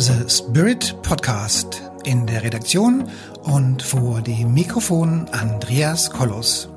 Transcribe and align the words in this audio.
The 0.00 0.30
Spirit 0.30 0.96
Podcast. 1.02 1.82
In 2.04 2.26
der 2.26 2.42
Redaktion 2.42 3.06
und 3.42 3.82
vor 3.82 4.22
dem 4.22 4.54
Mikrofon 4.54 5.28
Andreas 5.32 6.10
Kollos. 6.10 6.70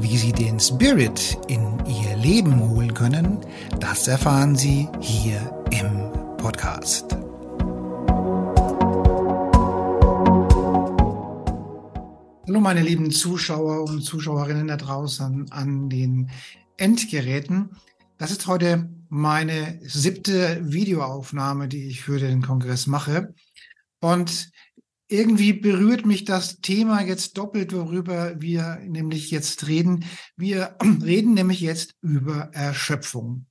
Wie 0.00 0.16
Sie 0.16 0.32
den 0.32 0.58
Spirit 0.58 1.38
in 1.46 1.78
Ihr 1.86 2.16
Leben 2.16 2.58
holen 2.58 2.92
können, 2.92 3.38
das 3.78 4.08
erfahren 4.08 4.56
Sie 4.56 4.88
hier 4.98 5.38
im 5.70 6.10
Podcast. 6.38 7.12
Hallo 12.48 12.60
meine 12.60 12.82
lieben 12.82 13.12
Zuschauer 13.12 13.84
und 13.84 14.02
Zuschauerinnen 14.02 14.66
da 14.66 14.76
draußen 14.76 15.52
an 15.52 15.88
den 15.88 16.30
Endgeräten. 16.76 17.76
Das 18.18 18.32
ist 18.32 18.48
heute 18.48 18.88
meine 19.10 19.80
siebte 19.82 20.60
Videoaufnahme, 20.62 21.68
die 21.68 21.88
ich 21.88 22.02
für 22.02 22.18
den 22.18 22.42
Kongress 22.42 22.86
mache. 22.86 23.34
Und 24.00 24.50
irgendwie 25.08 25.52
berührt 25.52 26.06
mich 26.06 26.24
das 26.24 26.60
Thema 26.60 27.02
jetzt 27.02 27.36
doppelt, 27.36 27.72
worüber 27.72 28.40
wir 28.40 28.80
nämlich 28.86 29.32
jetzt 29.32 29.66
reden. 29.66 30.04
Wir 30.36 30.76
reden 31.02 31.34
nämlich 31.34 31.60
jetzt 31.60 31.96
über 32.00 32.50
Erschöpfung. 32.52 33.46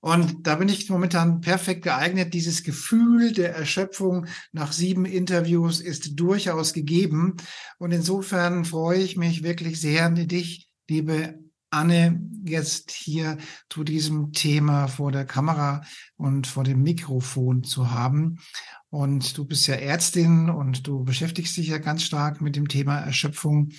Und 0.00 0.46
da 0.46 0.56
bin 0.56 0.68
ich 0.68 0.88
momentan 0.88 1.42
perfekt 1.42 1.82
geeignet. 1.82 2.34
Dieses 2.34 2.64
Gefühl 2.64 3.32
der 3.32 3.54
Erschöpfung 3.54 4.26
nach 4.50 4.72
sieben 4.72 5.04
Interviews 5.04 5.80
ist 5.80 6.18
durchaus 6.18 6.72
gegeben. 6.72 7.36
Und 7.78 7.92
insofern 7.92 8.64
freue 8.64 9.00
ich 9.00 9.16
mich 9.16 9.44
wirklich 9.44 9.80
sehr, 9.80 10.08
dich, 10.10 10.70
liebe 10.88 11.38
Anne 11.70 12.20
jetzt 12.44 12.90
hier 12.90 13.38
zu 13.68 13.84
diesem 13.84 14.32
Thema 14.32 14.88
vor 14.88 15.12
der 15.12 15.24
Kamera 15.24 15.82
und 16.16 16.46
vor 16.46 16.64
dem 16.64 16.82
Mikrofon 16.82 17.62
zu 17.64 17.90
haben. 17.90 18.38
Und 18.88 19.38
du 19.38 19.44
bist 19.44 19.66
ja 19.68 19.76
Ärztin 19.76 20.50
und 20.50 20.86
du 20.86 21.04
beschäftigst 21.04 21.56
dich 21.56 21.68
ja 21.68 21.78
ganz 21.78 22.02
stark 22.02 22.40
mit 22.40 22.56
dem 22.56 22.68
Thema 22.68 22.98
Erschöpfung. 22.98 23.70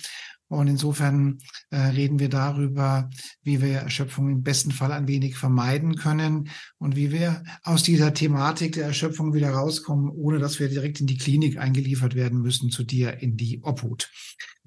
Und 0.48 0.68
insofern 0.68 1.38
äh, 1.70 1.78
reden 1.78 2.18
wir 2.18 2.28
darüber, 2.28 3.08
wie 3.42 3.62
wir 3.62 3.78
Erschöpfung 3.78 4.28
im 4.30 4.42
besten 4.42 4.70
Fall 4.70 4.92
ein 4.92 5.08
wenig 5.08 5.36
vermeiden 5.36 5.96
können 5.96 6.50
und 6.76 6.94
wie 6.94 7.10
wir 7.10 7.42
aus 7.62 7.82
dieser 7.82 8.12
Thematik 8.12 8.72
der 8.72 8.84
Erschöpfung 8.84 9.32
wieder 9.32 9.50
rauskommen, 9.50 10.10
ohne 10.10 10.38
dass 10.38 10.60
wir 10.60 10.68
direkt 10.68 11.00
in 11.00 11.06
die 11.06 11.16
Klinik 11.16 11.56
eingeliefert 11.56 12.14
werden 12.14 12.42
müssen 12.42 12.70
zu 12.70 12.84
dir 12.84 13.22
in 13.22 13.38
die 13.38 13.62
Obhut. 13.62 14.10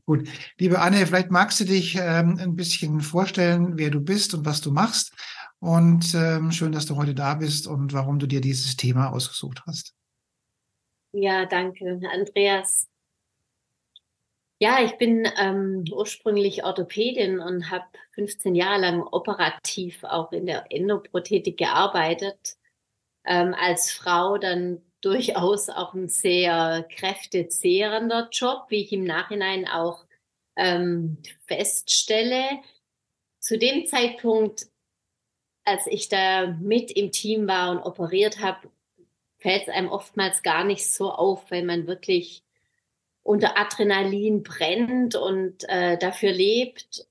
Gut, 0.08 0.30
liebe 0.60 0.80
Anne, 0.80 1.08
vielleicht 1.08 1.32
magst 1.32 1.60
du 1.60 1.66
dich 1.66 1.96
ähm, 1.96 2.38
ein 2.40 2.56
bisschen 2.56 3.02
vorstellen, 3.02 3.78
wer 3.78 3.90
du 3.90 4.00
bist 4.00 4.36
und 4.36 4.46
was 4.46 4.62
du 4.62 4.72
machst. 4.72 5.14
Und 5.60 6.14
ähm, 6.14 6.52
schön, 6.52 6.72
dass 6.72 6.86
du 6.86 6.96
heute 6.96 7.16
da 7.16 7.34
bist 7.34 7.66
und 7.66 7.92
warum 7.92 8.20
du 8.20 8.28
dir 8.28 8.40
dieses 8.40 8.76
Thema 8.76 9.12
ausgesucht 9.12 9.64
hast. 9.66 9.96
Ja, 11.12 11.46
danke, 11.46 12.00
Andreas. 12.12 12.88
Ja, 14.60 14.84
ich 14.84 14.98
bin 14.98 15.28
ähm, 15.38 15.84
ursprünglich 15.92 16.64
Orthopädin 16.64 17.40
und 17.40 17.72
habe 17.72 17.86
15 18.12 18.54
Jahre 18.54 18.82
lang 18.82 19.02
operativ 19.02 20.04
auch 20.04 20.32
in 20.32 20.46
der 20.46 20.66
Endoprothetik 20.70 21.58
gearbeitet. 21.58 22.58
Ähm, 23.26 23.56
als 23.58 23.92
Frau 23.92 24.38
dann 24.38 24.82
durchaus 25.06 25.70
auch 25.70 25.94
ein 25.94 26.10
sehr 26.10 26.88
kräftezehrender 26.90 28.28
Job, 28.32 28.66
wie 28.70 28.82
ich 28.82 28.92
im 28.92 29.04
Nachhinein 29.04 29.68
auch 29.68 30.06
ähm, 30.56 31.18
feststelle. 31.46 32.44
Zu 33.40 33.60
dem 33.60 33.86
Zeitpunkt, 33.86 34.66
als 35.64 35.86
ich 35.86 36.10
da 36.10 36.48
mit 36.48 36.92
im 36.92 37.12
Team 37.12 37.48
war 37.48 37.72
und 37.72 37.84
operiert 37.84 38.40
habe, 38.42 38.70
fällt 39.38 39.64
es 39.64 39.70
einem 39.70 39.90
oftmals 39.90 40.42
gar 40.42 40.64
nicht 40.64 40.90
so 40.90 41.12
auf, 41.12 41.52
weil 41.52 41.64
man 41.64 41.86
wirklich 41.86 42.44
unter 43.22 43.58
Adrenalin 43.60 44.42
brennt 44.42 45.16
und 45.16 45.70
äh, 45.70 46.00
dafür 46.00 46.32
lebt. 46.32 47.08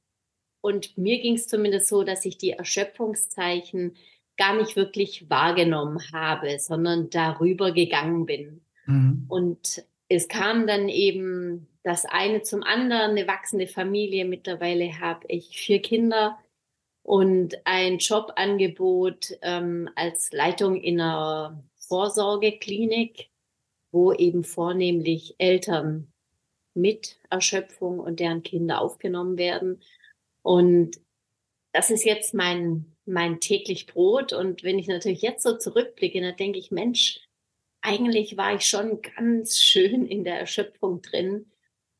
Und 0.60 0.98
mir 0.98 1.20
ging 1.20 1.34
es 1.34 1.46
zumindest 1.46 1.88
so, 1.88 2.02
dass 2.02 2.24
ich 2.24 2.38
die 2.38 2.50
Erschöpfungszeichen 2.50 3.96
gar 4.36 4.56
nicht 4.56 4.76
wirklich 4.76 5.28
wahrgenommen 5.30 6.00
habe, 6.12 6.58
sondern 6.58 7.10
darüber 7.10 7.72
gegangen 7.72 8.26
bin. 8.26 8.64
Mhm. 8.86 9.26
Und 9.28 9.84
es 10.08 10.28
kam 10.28 10.66
dann 10.66 10.88
eben 10.88 11.68
das 11.82 12.04
eine 12.04 12.42
zum 12.42 12.62
anderen, 12.62 13.10
eine 13.12 13.26
wachsende 13.26 13.66
Familie. 13.66 14.24
Mittlerweile 14.24 15.00
habe 15.00 15.26
ich 15.28 15.58
vier 15.58 15.80
Kinder 15.82 16.38
und 17.02 17.54
ein 17.64 17.98
Jobangebot 17.98 19.36
ähm, 19.42 19.90
als 19.94 20.32
Leitung 20.32 20.76
in 20.76 21.00
einer 21.00 21.62
Vorsorgeklinik, 21.76 23.28
wo 23.92 24.12
eben 24.12 24.42
vornehmlich 24.42 25.34
Eltern 25.38 26.10
mit 26.74 27.18
Erschöpfung 27.30 28.00
und 28.00 28.20
deren 28.20 28.42
Kinder 28.42 28.80
aufgenommen 28.80 29.38
werden. 29.38 29.80
Und 30.42 30.98
das 31.72 31.90
ist 31.90 32.04
jetzt 32.04 32.34
mein 32.34 32.93
mein 33.06 33.40
täglich 33.40 33.86
Brot. 33.86 34.32
Und 34.32 34.62
wenn 34.62 34.78
ich 34.78 34.88
natürlich 34.88 35.22
jetzt 35.22 35.42
so 35.42 35.56
zurückblicke, 35.56 36.20
dann 36.20 36.36
denke 36.36 36.58
ich, 36.58 36.70
Mensch, 36.70 37.20
eigentlich 37.82 38.36
war 38.36 38.54
ich 38.54 38.66
schon 38.66 39.00
ganz 39.16 39.58
schön 39.62 40.06
in 40.06 40.24
der 40.24 40.38
Erschöpfung 40.40 41.02
drin. 41.02 41.46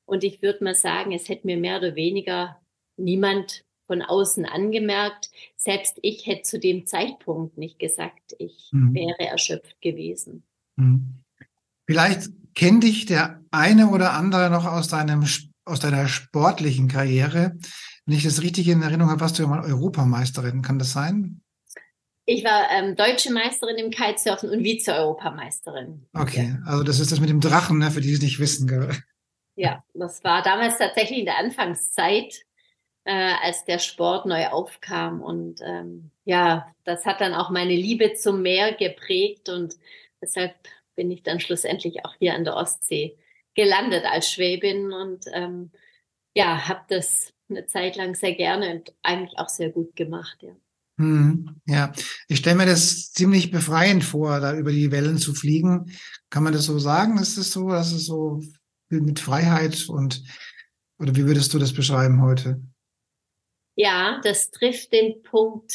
Und 0.06 0.25
ich 0.25 0.43
würde 0.43 0.64
mal 0.64 0.75
sagen, 0.75 1.12
es 1.12 1.28
hätte 1.28 1.47
mir 1.47 1.56
mehr 1.56 1.78
oder 1.78 1.94
weniger 1.94 2.60
niemand 2.97 3.64
von 3.87 4.03
außen 4.03 4.44
angemerkt. 4.47 5.31
Selbst 5.56 5.98
ich 6.03 6.26
hätte 6.26 6.43
zu 6.43 6.59
dem 6.59 6.87
Zeitpunkt 6.87 7.59
nicht 7.59 7.78
gesagt, 7.78 8.34
ich 8.38 8.69
mhm. 8.72 8.94
wäre 8.94 9.28
erschöpft 9.31 9.81
gewesen. 9.81 10.44
Mhm. 10.76 11.22
Vielleicht 11.87 12.31
kennt 12.54 12.84
dich 12.84 13.06
der 13.06 13.43
eine 13.50 13.88
oder 13.88 14.14
andere 14.14 14.50
noch 14.50 14.64
aus 14.64 14.88
deinem 14.88 15.26
aus 15.66 15.81
deiner 15.81 16.09
sportlichen 16.09 16.88
Karriere. 16.88 17.56
Wenn 18.06 18.16
ich 18.16 18.25
das 18.25 18.42
richtig 18.42 18.69
in 18.69 18.82
Erinnerung 18.82 19.10
habe, 19.10 19.20
warst 19.20 19.38
du 19.38 19.42
ja 19.42 19.48
mal 19.48 19.65
Europameisterin. 19.65 20.62
Kann 20.62 20.78
das 20.78 20.92
sein? 20.92 21.41
Ich 22.26 22.44
war 22.44 22.70
ähm, 22.70 22.97
deutsche 22.97 23.32
Meisterin 23.32 23.76
im 23.76 23.91
Kitesurfen 23.91 24.48
und 24.48 24.62
Vize-Europameisterin. 24.62 26.06
Okay, 26.14 26.56
also 26.64 26.82
das 26.82 27.00
ist 27.00 27.12
das 27.12 27.20
mit 27.20 27.28
dem 27.28 27.41
Drachen, 27.41 27.78
ne, 27.78 27.91
für 27.91 28.00
die 28.00 28.12
es 28.12 28.22
nicht 28.22 28.38
wissen. 28.38 28.66
Gell? 28.66 28.91
Ja, 29.56 29.84
das 29.93 30.25
war 30.25 30.43
damals 30.43 30.78
tatsächlich 30.78 31.20
in 31.20 31.26
der 31.26 31.38
Anfangszeit, 31.38 32.34
äh, 33.04 33.34
als 33.43 33.64
der 33.64 33.78
Sport 33.78 34.25
neu 34.25 34.48
aufkam. 34.48 35.20
Und 35.20 35.60
ähm, 35.62 36.10
ja, 36.25 36.72
das 36.84 37.04
hat 37.04 37.20
dann 37.20 37.34
auch 37.34 37.50
meine 37.50 37.75
Liebe 37.75 38.14
zum 38.14 38.41
Meer 38.41 38.72
geprägt 38.72 39.50
und 39.50 39.75
deshalb 40.22 40.54
bin 40.97 41.10
ich 41.10 41.22
dann 41.22 41.41
schlussendlich 41.41 42.06
auch 42.06 42.14
hier 42.19 42.34
an 42.34 42.44
der 42.44 42.56
Ostsee 42.56 43.19
gelandet 43.54 44.04
als 44.06 44.31
Schwäbin 44.31 44.93
und 44.93 45.26
ähm, 45.32 45.70
ja, 46.34 46.69
habe 46.69 46.84
das 46.88 47.34
eine 47.49 47.66
Zeit 47.66 47.97
lang 47.97 48.15
sehr 48.15 48.34
gerne 48.34 48.72
und 48.75 48.94
eigentlich 49.03 49.38
auch 49.38 49.49
sehr 49.49 49.71
gut 49.71 49.94
gemacht, 49.97 50.38
ja. 50.43 50.55
Hm, 50.97 51.60
ja, 51.66 51.93
ich 52.28 52.38
stelle 52.38 52.56
mir 52.56 52.66
das 52.66 53.12
ziemlich 53.12 53.50
befreiend 53.50 54.05
vor, 54.05 54.38
da 54.38 54.56
über 54.56 54.71
die 54.71 54.93
Wellen 54.93 55.19
zu 55.19 55.34
fliegen. 55.34 55.91
Kann 56.31 56.44
man 56.44 56.53
das 56.53 56.66
so 56.66 56.78
sagen? 56.78 57.19
Ist 57.19 57.37
es 57.37 57.50
so, 57.50 57.69
dass 57.69 57.91
es 57.91 58.06
so 58.06 58.41
mit 58.91 59.19
Freiheit 59.19 59.88
und 59.88 60.22
oder 61.00 61.16
wie 61.16 61.27
würdest 61.27 61.53
du 61.53 61.59
das 61.59 61.72
beschreiben 61.72 62.22
heute? 62.22 62.62
Ja, 63.75 64.21
das 64.22 64.53
trifft 64.53 64.93
den 64.93 65.22
Punkt 65.22 65.75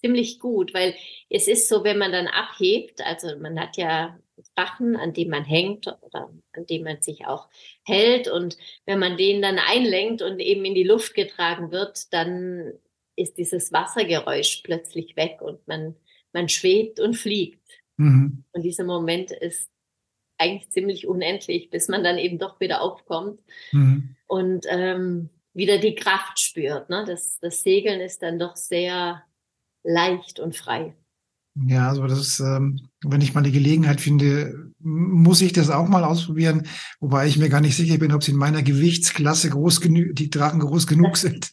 ziemlich 0.00 0.38
gut, 0.38 0.74
weil 0.74 0.94
es 1.30 1.48
ist 1.48 1.68
so, 1.68 1.82
wenn 1.82 1.96
man 1.96 2.12
dann 2.12 2.26
abhebt, 2.26 3.00
also 3.00 3.38
man 3.38 3.58
hat 3.58 3.78
ja 3.78 4.18
Drachen, 4.56 4.96
an 4.96 5.12
dem 5.12 5.30
man 5.30 5.44
hängt 5.44 5.86
oder 5.86 6.30
an 6.52 6.66
dem 6.66 6.84
man 6.84 7.02
sich 7.02 7.26
auch 7.26 7.48
hält. 7.84 8.28
Und 8.28 8.56
wenn 8.86 8.98
man 8.98 9.16
den 9.16 9.42
dann 9.42 9.58
einlenkt 9.58 10.22
und 10.22 10.40
eben 10.40 10.64
in 10.64 10.74
die 10.74 10.84
Luft 10.84 11.14
getragen 11.14 11.70
wird, 11.70 12.12
dann 12.12 12.72
ist 13.16 13.38
dieses 13.38 13.72
Wassergeräusch 13.72 14.62
plötzlich 14.64 15.16
weg 15.16 15.40
und 15.40 15.66
man, 15.68 15.94
man 16.32 16.48
schwebt 16.48 17.00
und 17.00 17.14
fliegt. 17.14 17.60
Mhm. 17.96 18.44
Und 18.52 18.62
dieser 18.62 18.84
Moment 18.84 19.30
ist 19.30 19.70
eigentlich 20.38 20.70
ziemlich 20.70 21.06
unendlich, 21.06 21.70
bis 21.70 21.88
man 21.88 22.02
dann 22.02 22.18
eben 22.18 22.38
doch 22.38 22.58
wieder 22.60 22.80
aufkommt 22.82 23.40
mhm. 23.72 24.16
und 24.26 24.66
ähm, 24.68 25.30
wieder 25.52 25.78
die 25.78 25.94
Kraft 25.94 26.40
spürt. 26.40 26.90
Ne? 26.90 27.04
Das, 27.06 27.38
das 27.38 27.62
Segeln 27.62 28.00
ist 28.00 28.22
dann 28.22 28.38
doch 28.38 28.56
sehr 28.56 29.22
leicht 29.84 30.40
und 30.40 30.56
frei. 30.56 30.94
Ja, 31.56 31.88
also 31.88 32.06
das 32.08 32.18
ist, 32.18 32.40
ähm, 32.40 32.80
wenn 33.04 33.20
ich 33.20 33.32
mal 33.32 33.42
die 33.42 33.52
Gelegenheit 33.52 34.00
finde, 34.00 34.72
muss 34.80 35.40
ich 35.40 35.52
das 35.52 35.70
auch 35.70 35.86
mal 35.88 36.02
ausprobieren, 36.02 36.66
wobei 36.98 37.28
ich 37.28 37.38
mir 37.38 37.48
gar 37.48 37.60
nicht 37.60 37.76
sicher 37.76 37.96
bin, 37.98 38.12
ob 38.12 38.24
sie 38.24 38.32
in 38.32 38.38
meiner 38.38 38.62
Gewichtsklasse 38.62 39.50
groß 39.50 39.80
genug, 39.80 40.16
die 40.16 40.30
Drachen 40.30 40.58
groß 40.58 40.88
genug 40.88 41.16
sind. 41.16 41.52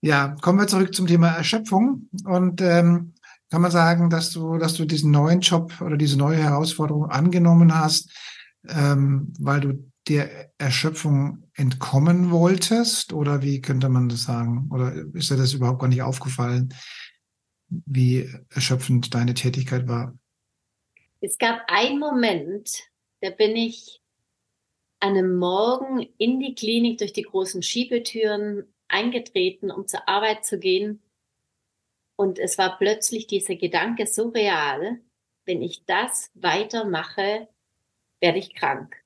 ja, 0.00 0.36
kommen 0.40 0.58
wir 0.58 0.66
zurück 0.66 0.94
zum 0.94 1.06
Thema 1.06 1.28
Erschöpfung 1.28 2.08
und 2.24 2.62
ähm, 2.62 3.12
kann 3.50 3.60
man 3.60 3.70
sagen, 3.70 4.08
dass 4.08 4.30
du, 4.30 4.56
dass 4.56 4.72
du 4.74 4.86
diesen 4.86 5.10
neuen 5.10 5.40
Job 5.40 5.80
oder 5.82 5.98
diese 5.98 6.16
neue 6.16 6.38
Herausforderung 6.38 7.10
angenommen 7.10 7.74
hast, 7.74 8.10
ähm, 8.66 9.34
weil 9.38 9.60
du 9.60 9.90
der 10.08 10.50
Erschöpfung 10.56 11.43
entkommen 11.54 12.30
wolltest? 12.30 13.12
Oder 13.12 13.42
wie 13.42 13.60
könnte 13.60 13.88
man 13.88 14.08
das 14.08 14.24
sagen? 14.24 14.68
Oder 14.72 14.94
ist 15.14 15.30
dir 15.30 15.36
das 15.36 15.52
überhaupt 15.52 15.80
gar 15.80 15.88
nicht 15.88 16.02
aufgefallen? 16.02 16.74
wie 17.68 18.30
erschöpfend 18.50 19.14
deine 19.14 19.34
Tätigkeit 19.34 19.88
war? 19.88 20.16
Es 21.20 21.38
gab 21.38 21.62
einen 21.68 21.98
Moment, 21.98 22.90
da 23.20 23.30
bin 23.30 23.56
ich 23.56 24.00
an 25.00 25.10
einem 25.10 25.36
Morgen 25.36 26.00
in 26.18 26.40
die 26.40 26.54
Klinik 26.54 26.98
durch 26.98 27.12
die 27.12 27.22
großen 27.22 27.62
Schiebetüren 27.62 28.64
eingetreten, 28.88 29.70
um 29.70 29.86
zur 29.86 30.08
Arbeit 30.08 30.44
zu 30.44 30.58
gehen. 30.58 31.02
Und 32.16 32.38
es 32.38 32.58
war 32.58 32.78
plötzlich 32.78 33.26
dieser 33.26 33.56
Gedanke 33.56 34.06
so 34.06 34.28
real, 34.28 35.00
wenn 35.46 35.62
ich 35.62 35.84
das 35.84 36.30
weitermache, 36.34 37.48
werde 38.20 38.38
ich 38.38 38.54
krank. 38.54 38.96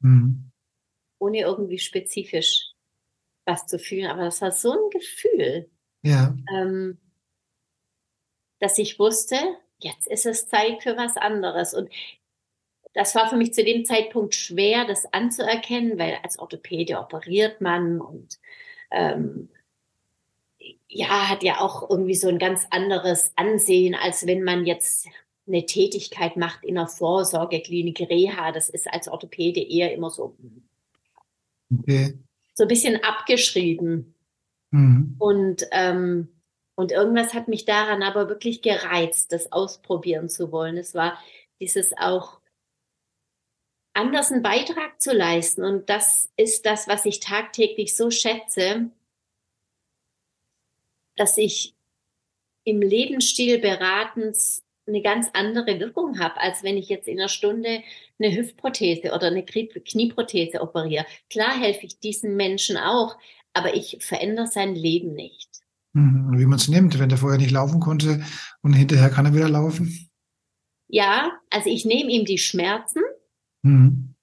Mhm. 0.00 0.50
Ohne 1.18 1.40
irgendwie 1.40 1.78
spezifisch 1.78 2.72
was 3.44 3.66
zu 3.66 3.78
fühlen. 3.78 4.10
Aber 4.10 4.24
das 4.24 4.40
war 4.40 4.52
so 4.52 4.72
ein 4.72 4.90
Gefühl, 4.90 5.70
ja. 6.02 6.36
ähm, 6.52 6.98
dass 8.58 8.78
ich 8.78 8.98
wusste, 8.98 9.36
jetzt 9.78 10.06
ist 10.06 10.26
es 10.26 10.48
Zeit 10.48 10.82
für 10.82 10.96
was 10.96 11.16
anderes. 11.16 11.74
Und 11.74 11.90
das 12.92 13.14
war 13.14 13.28
für 13.28 13.36
mich 13.36 13.52
zu 13.54 13.62
dem 13.62 13.84
Zeitpunkt 13.84 14.34
schwer, 14.34 14.86
das 14.86 15.12
anzuerkennen, 15.12 15.98
weil 15.98 16.18
als 16.22 16.38
Orthopäde 16.38 16.98
operiert 16.98 17.60
man 17.60 18.00
und 18.00 18.38
ähm, 18.90 19.50
ja, 20.88 21.28
hat 21.28 21.42
ja 21.42 21.60
auch 21.60 21.90
irgendwie 21.90 22.14
so 22.14 22.28
ein 22.28 22.38
ganz 22.38 22.66
anderes 22.70 23.32
Ansehen, 23.36 23.94
als 23.94 24.26
wenn 24.26 24.42
man 24.42 24.66
jetzt 24.66 25.06
eine 25.46 25.66
Tätigkeit 25.66 26.36
macht 26.36 26.64
in 26.64 26.78
einer 26.78 26.88
Vorsorgeklinik, 26.88 28.00
Reha. 28.00 28.50
Das 28.52 28.68
ist 28.68 28.88
als 28.92 29.08
Orthopäde 29.08 29.60
eher 29.60 29.92
immer 29.92 30.10
so, 30.10 30.36
okay. 31.72 32.18
so 32.54 32.64
ein 32.64 32.68
bisschen 32.68 33.02
abgeschrieben. 33.02 34.14
Mhm. 34.70 35.16
Und, 35.18 35.66
ähm, 35.72 36.28
und 36.74 36.92
irgendwas 36.92 37.34
hat 37.34 37.48
mich 37.48 37.64
daran 37.64 38.02
aber 38.02 38.28
wirklich 38.28 38.62
gereizt, 38.62 39.32
das 39.32 39.52
ausprobieren 39.52 40.28
zu 40.28 40.52
wollen. 40.52 40.76
Es 40.76 40.94
war 40.94 41.18
dieses 41.60 41.92
auch 41.96 42.40
anders 43.94 44.30
einen 44.30 44.42
Beitrag 44.42 45.00
zu 45.00 45.12
leisten. 45.12 45.64
Und 45.64 45.88
das 45.88 46.30
ist 46.36 46.66
das, 46.66 46.86
was 46.86 47.06
ich 47.06 47.20
tagtäglich 47.20 47.96
so 47.96 48.10
schätze, 48.10 48.90
dass 51.16 51.38
ich 51.38 51.74
im 52.64 52.82
Lebensstil 52.82 53.58
beratens 53.58 54.62
eine 54.86 55.02
ganz 55.02 55.28
andere 55.32 55.80
Wirkung 55.80 56.18
habe, 56.18 56.40
als 56.40 56.62
wenn 56.62 56.76
ich 56.76 56.88
jetzt 56.88 57.08
in 57.08 57.18
einer 57.18 57.28
Stunde 57.28 57.82
eine 58.18 58.36
Hüftprothese 58.36 59.12
oder 59.12 59.28
eine 59.28 59.44
Knieprothese 59.44 60.60
operiere. 60.60 61.06
Klar 61.30 61.58
helfe 61.58 61.86
ich 61.86 61.98
diesen 61.98 62.36
Menschen 62.36 62.76
auch, 62.76 63.16
aber 63.52 63.74
ich 63.74 63.98
verändere 64.00 64.46
sein 64.46 64.74
Leben 64.74 65.14
nicht. 65.14 65.48
Mhm. 65.92 66.38
Wie 66.38 66.46
man 66.46 66.58
es 66.58 66.68
nimmt, 66.68 66.98
wenn 66.98 67.08
der 67.08 67.18
vorher 67.18 67.38
nicht 67.38 67.50
laufen 67.50 67.80
konnte 67.80 68.24
und 68.62 68.74
hinterher 68.74 69.10
kann 69.10 69.26
er 69.26 69.34
wieder 69.34 69.48
laufen. 69.48 70.10
Ja, 70.88 71.32
also 71.50 71.68
ich 71.68 71.84
nehme 71.84 72.10
ihm 72.10 72.24
die 72.24 72.38
Schmerzen, 72.38 73.02
mhm. 73.62 74.14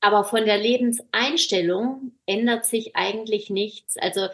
aber 0.00 0.22
von 0.24 0.44
der 0.44 0.58
Lebenseinstellung 0.58 2.12
ändert 2.26 2.66
sich 2.66 2.94
eigentlich 2.94 3.50
nichts. 3.50 3.96
Also 3.96 4.28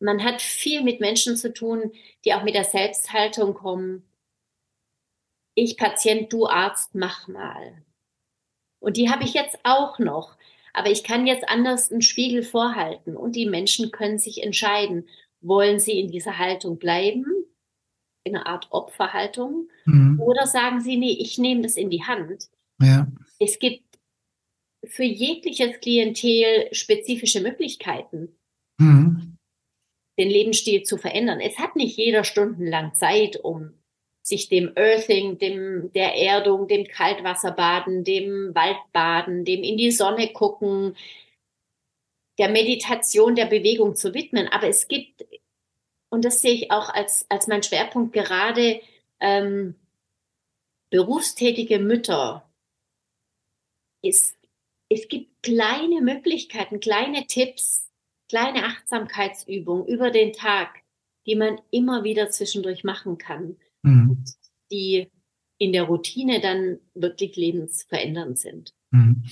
man 0.00 0.24
hat 0.24 0.40
viel 0.40 0.82
mit 0.82 1.00
Menschen 1.00 1.36
zu 1.36 1.52
tun, 1.52 1.92
die 2.24 2.34
auch 2.34 2.44
mit 2.44 2.54
der 2.54 2.64
Selbsthaltung 2.64 3.54
kommen. 3.54 4.04
Ich 5.54 5.76
Patient, 5.76 6.32
du 6.32 6.46
Arzt, 6.46 6.94
mach 6.94 7.28
mal. 7.28 7.82
Und 8.80 8.96
die 8.96 9.10
habe 9.10 9.24
ich 9.24 9.34
jetzt 9.34 9.58
auch 9.62 9.98
noch. 9.98 10.36
Aber 10.72 10.90
ich 10.90 11.04
kann 11.04 11.26
jetzt 11.26 11.48
anders 11.48 11.92
einen 11.92 12.02
Spiegel 12.02 12.42
vorhalten 12.42 13.16
und 13.16 13.36
die 13.36 13.46
Menschen 13.46 13.92
können 13.92 14.18
sich 14.18 14.42
entscheiden, 14.42 15.08
wollen 15.40 15.78
sie 15.78 16.00
in 16.00 16.10
dieser 16.10 16.38
Haltung 16.38 16.78
bleiben, 16.78 17.24
in 18.24 18.34
einer 18.34 18.46
Art 18.46 18.66
Opferhaltung, 18.70 19.68
mhm. 19.84 20.20
oder 20.20 20.46
sagen 20.46 20.80
sie, 20.80 20.96
nee, 20.96 21.16
ich 21.20 21.38
nehme 21.38 21.62
das 21.62 21.76
in 21.76 21.90
die 21.90 22.02
Hand. 22.02 22.48
Ja. 22.82 23.06
Es 23.38 23.60
gibt 23.60 23.84
für 24.84 25.04
jegliches 25.04 25.80
Klientel 25.80 26.68
spezifische 26.72 27.40
Möglichkeiten. 27.40 28.36
Mhm 28.78 29.34
den 30.18 30.28
Lebensstil 30.28 30.82
zu 30.82 30.96
verändern. 30.96 31.40
Es 31.40 31.58
hat 31.58 31.76
nicht 31.76 31.96
jeder 31.96 32.24
stundenlang 32.24 32.94
Zeit, 32.94 33.36
um 33.42 33.72
sich 34.24 34.48
dem 34.48 34.72
Earthing, 34.74 35.38
dem 35.38 35.92
der 35.92 36.16
Erdung, 36.16 36.66
dem 36.66 36.86
Kaltwasserbaden, 36.86 38.04
dem 38.04 38.54
Waldbaden, 38.54 39.44
dem 39.44 39.62
in 39.62 39.76
die 39.76 39.90
Sonne 39.90 40.32
gucken, 40.32 40.96
der 42.38 42.48
Meditation, 42.48 43.36
der 43.36 43.44
Bewegung 43.44 43.94
zu 43.94 44.14
widmen. 44.14 44.48
Aber 44.48 44.66
es 44.66 44.88
gibt, 44.88 45.26
und 46.08 46.24
das 46.24 46.40
sehe 46.40 46.54
ich 46.54 46.70
auch 46.70 46.88
als, 46.88 47.26
als 47.28 47.48
mein 47.48 47.62
Schwerpunkt 47.62 48.14
gerade, 48.14 48.80
ähm, 49.20 49.74
berufstätige 50.88 51.78
Mütter. 51.78 52.48
Es, 54.02 54.36
es 54.88 55.06
gibt 55.08 55.42
kleine 55.42 56.00
Möglichkeiten, 56.00 56.80
kleine 56.80 57.26
Tipps, 57.26 57.90
kleine 58.30 58.64
Achtsamkeitsübung 58.64 59.86
über 59.86 60.10
den 60.10 60.32
Tag, 60.32 60.82
die 61.26 61.36
man 61.36 61.60
immer 61.70 62.04
wieder 62.04 62.30
zwischendurch 62.30 62.84
machen 62.84 63.18
kann, 63.18 63.58
mhm. 63.84 64.24
die 64.70 65.10
in 65.58 65.72
der 65.72 65.84
Routine 65.84 66.40
dann 66.40 66.78
wirklich 66.94 67.36
lebensverändernd 67.36 68.38
sind. 68.38 68.74
Mhm. 68.90 69.24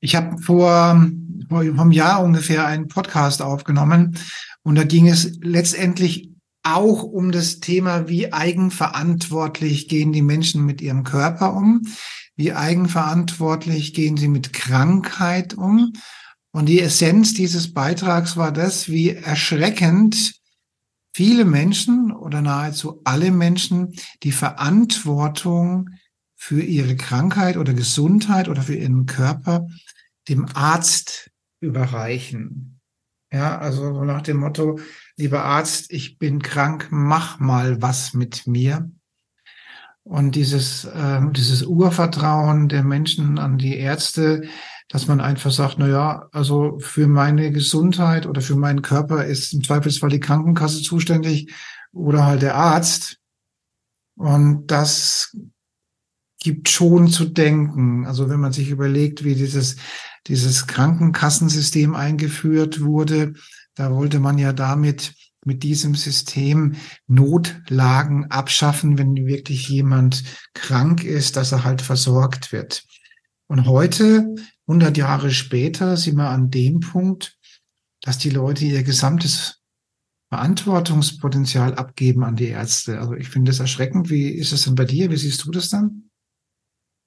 Ich 0.00 0.16
habe 0.16 0.38
vor, 0.38 1.08
vor 1.48 1.60
einem 1.60 1.92
Jahr 1.92 2.22
ungefähr 2.22 2.66
einen 2.66 2.88
Podcast 2.88 3.42
aufgenommen 3.42 4.18
und 4.62 4.76
da 4.76 4.84
ging 4.84 5.08
es 5.08 5.38
letztendlich 5.42 6.30
auch 6.62 7.02
um 7.02 7.32
das 7.32 7.60
Thema, 7.60 8.08
wie 8.08 8.32
eigenverantwortlich 8.32 9.88
gehen 9.88 10.12
die 10.12 10.22
Menschen 10.22 10.66
mit 10.66 10.82
ihrem 10.82 11.04
Körper 11.04 11.54
um, 11.54 11.86
wie 12.36 12.52
eigenverantwortlich 12.52 13.94
gehen 13.94 14.16
sie 14.16 14.28
mit 14.28 14.52
Krankheit 14.52 15.54
um 15.54 15.92
und 16.52 16.66
die 16.66 16.80
Essenz 16.80 17.34
dieses 17.34 17.72
Beitrags 17.72 18.36
war 18.36 18.52
das, 18.52 18.88
wie 18.88 19.10
erschreckend 19.10 20.39
viele 21.20 21.44
Menschen 21.44 22.12
oder 22.12 22.40
nahezu 22.40 23.02
alle 23.04 23.30
Menschen 23.30 23.92
die 24.22 24.32
Verantwortung 24.32 25.90
für 26.34 26.62
ihre 26.62 26.96
Krankheit 26.96 27.58
oder 27.58 27.74
Gesundheit 27.74 28.48
oder 28.48 28.62
für 28.62 28.74
ihren 28.74 29.04
Körper 29.04 29.66
dem 30.30 30.46
Arzt 30.54 31.30
überreichen. 31.60 32.80
Ja, 33.30 33.58
also 33.58 34.02
nach 34.02 34.22
dem 34.22 34.38
Motto, 34.38 34.80
lieber 35.16 35.44
Arzt, 35.44 35.92
ich 35.92 36.16
bin 36.16 36.40
krank, 36.40 36.88
mach 36.90 37.38
mal 37.38 37.82
was 37.82 38.14
mit 38.14 38.46
mir. 38.46 38.90
Und 40.02 40.36
dieses, 40.36 40.86
äh, 40.86 41.20
dieses 41.32 41.64
Urvertrauen 41.64 42.70
der 42.70 42.82
Menschen 42.82 43.38
an 43.38 43.58
die 43.58 43.76
Ärzte, 43.76 44.48
dass 44.90 45.06
man 45.06 45.20
einfach 45.20 45.52
sagt, 45.52 45.76
na 45.78 45.88
ja, 45.88 46.28
also 46.32 46.78
für 46.80 47.06
meine 47.06 47.52
Gesundheit 47.52 48.26
oder 48.26 48.40
für 48.40 48.56
meinen 48.56 48.82
Körper 48.82 49.24
ist 49.24 49.52
im 49.54 49.62
Zweifelsfall 49.62 50.10
die 50.10 50.18
Krankenkasse 50.18 50.82
zuständig 50.82 51.52
oder 51.92 52.26
halt 52.26 52.42
der 52.42 52.56
Arzt. 52.56 53.18
Und 54.16 54.66
das 54.66 55.36
gibt 56.40 56.68
schon 56.68 57.08
zu 57.08 57.24
denken. 57.26 58.04
Also 58.04 58.28
wenn 58.28 58.40
man 58.40 58.52
sich 58.52 58.70
überlegt, 58.70 59.22
wie 59.22 59.36
dieses, 59.36 59.76
dieses 60.26 60.66
Krankenkassensystem 60.66 61.94
eingeführt 61.94 62.80
wurde, 62.80 63.34
da 63.76 63.94
wollte 63.94 64.18
man 64.18 64.38
ja 64.38 64.52
damit 64.52 65.14
mit 65.44 65.62
diesem 65.62 65.94
System 65.94 66.74
Notlagen 67.06 68.26
abschaffen, 68.26 68.98
wenn 68.98 69.14
wirklich 69.14 69.68
jemand 69.68 70.24
krank 70.52 71.04
ist, 71.04 71.36
dass 71.36 71.52
er 71.52 71.62
halt 71.62 71.80
versorgt 71.80 72.50
wird. 72.50 72.82
Und 73.50 73.66
heute 73.66 74.36
100 74.68 74.96
Jahre 74.96 75.32
später 75.32 75.96
sind 75.96 76.14
wir 76.14 76.28
an 76.28 76.52
dem 76.52 76.78
Punkt, 76.78 77.36
dass 78.00 78.16
die 78.16 78.30
Leute 78.30 78.64
ihr 78.64 78.84
gesamtes 78.84 79.60
Verantwortungspotenzial 80.28 81.74
abgeben 81.74 82.22
an 82.22 82.36
die 82.36 82.46
Ärzte. 82.46 83.00
Also 83.00 83.14
ich 83.14 83.28
finde 83.28 83.50
das 83.50 83.58
erschreckend. 83.58 84.08
Wie 84.08 84.28
ist 84.28 84.52
es 84.52 84.66
denn 84.66 84.76
bei 84.76 84.84
dir? 84.84 85.10
Wie 85.10 85.16
siehst 85.16 85.44
du 85.44 85.50
das 85.50 85.68
dann? 85.68 86.12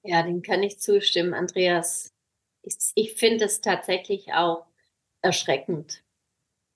Ja, 0.02 0.22
dem 0.22 0.42
kann 0.42 0.62
ich 0.62 0.78
zustimmen, 0.78 1.32
Andreas. 1.32 2.12
Ich, 2.60 2.74
ich 2.94 3.14
finde 3.14 3.46
es 3.46 3.62
tatsächlich 3.62 4.34
auch 4.34 4.66
erschreckend. 5.22 6.02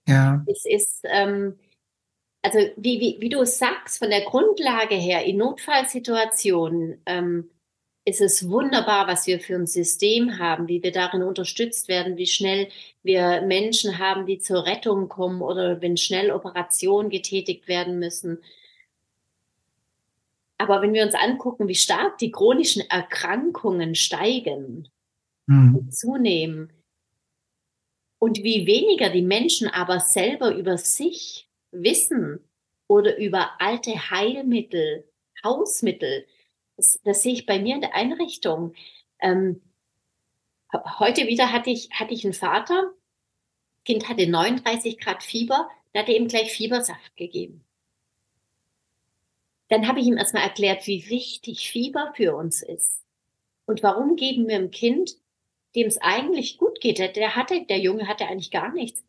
Ja. 0.09 0.43
Es 0.47 0.65
ist, 0.65 1.01
ähm, 1.05 1.59
also 2.41 2.59
wie, 2.79 3.01
wie, 3.01 3.17
wie 3.21 3.29
du 3.29 3.45
sagst, 3.45 3.99
von 3.99 4.09
der 4.09 4.23
Grundlage 4.23 4.95
her, 4.95 5.27
in 5.27 5.37
Notfallsituationen 5.37 7.03
ähm, 7.05 7.51
ist 8.09 8.21
es 8.21 8.49
wunderbar, 8.49 9.07
was 9.07 9.27
wir 9.27 9.41
für 9.41 9.55
ein 9.55 9.67
System 9.67 10.39
haben, 10.39 10.69
wie 10.69 10.83
wir 10.83 10.93
darin 10.93 11.23
unterstützt 11.23 11.89
werden, 11.89 12.17
wie 12.17 12.27
schnell 12.27 12.69
wir 13.03 13.43
Menschen 13.43 13.99
haben, 13.99 14.27
die 14.27 14.39
zur 14.39 14.67
Rettung 14.67 15.09
kommen 15.09 15.43
oder 15.43 15.81
wenn 15.83 15.97
schnell 15.97 16.31
Operationen 16.31 17.11
getätigt 17.11 17.69
werden 17.69 17.99
müssen. 17.99 18.39
Aber 20.57 20.83
wenn 20.83 20.95
wir 20.95 21.05
uns 21.05 21.15
angucken, 21.15 21.69
wie 21.69 21.75
stark 21.75 22.19
die 22.19 22.33
chronischen 22.33 22.83
Erkrankungen 22.89 23.95
steigen, 23.95 24.89
mhm. 25.47 25.91
zunehmen 25.91 26.73
und 28.19 28.43
wie 28.43 28.67
weniger 28.67 29.11
die 29.11 29.23
Menschen 29.23 29.69
aber 29.69 30.01
selber 30.01 30.55
über 30.55 30.79
sich 30.79 31.49
wissen, 31.71 32.41
oder 32.89 33.19
über 33.19 33.51
alte 33.61 34.11
Heilmittel, 34.11 35.05
Hausmittel. 35.45 36.27
Das, 36.79 37.01
das 37.05 37.23
sehe 37.23 37.33
ich 37.35 37.45
bei 37.45 37.59
mir 37.59 37.75
in 37.75 37.81
der 37.81 37.95
Einrichtung. 37.95 38.73
Ähm, 39.21 39.61
heute 40.99 41.27
wieder 41.27 41.53
hatte 41.53 41.71
ich, 41.71 41.91
hatte 41.91 42.15
ich 42.15 42.25
einen 42.25 42.35
Vater, 42.35 42.93
Kind 43.85 44.09
hatte 44.09 44.29
39 44.29 44.99
Grad 44.99 45.23
Fieber, 45.23 45.69
da 45.93 46.01
hat 46.01 46.09
er 46.09 46.17
ihm 46.17 46.29
gleich 46.29 46.53
Fiebersaft 46.53 47.17
gegeben. 47.17 47.65
Dann 49.69 49.89
habe 49.89 50.01
ich 50.01 50.07
ihm 50.07 50.17
erstmal 50.17 50.45
erklärt, 50.45 50.87
wie 50.87 51.11
wichtig 51.11 51.71
Fieber 51.71 52.13
für 52.15 52.37
uns 52.37 52.63
ist. 52.63 53.03
Und 53.67 53.83
warum 53.83 54.17
geben 54.17 54.47
wir 54.47 54.59
dem 54.59 54.71
Kind, 54.71 55.17
dem 55.75 55.89
es 55.89 55.99
eigentlich 55.99 56.59
gut 56.59 56.81
geht, 56.81 56.99
der, 56.99 57.35
hatte, 57.35 57.67
der 57.67 57.79
Junge 57.79 58.07
hatte 58.07 58.27
eigentlich 58.27 58.51
gar 58.51 58.73
nichts, 58.73 59.05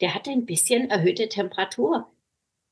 der 0.00 0.14
hatte 0.14 0.30
ein 0.30 0.46
bisschen 0.46 0.90
erhöhte 0.90 1.28
Temperatur. 1.28 2.10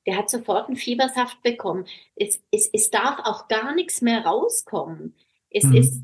Der 0.07 0.17
hat 0.17 0.31
sofort 0.31 0.69
einen 0.69 0.77
Fiebersaft 0.77 1.43
bekommen. 1.43 1.87
Es, 2.17 2.43
es, 2.51 2.69
es 2.73 2.91
darf 2.91 3.21
auch 3.25 3.49
gar 3.49 3.75
nichts 3.75 4.03
mehr 4.03 4.25
rauskommen. 4.25 5.15
Es 5.51 5.65
mhm. 5.65 5.77
ist, 5.77 6.03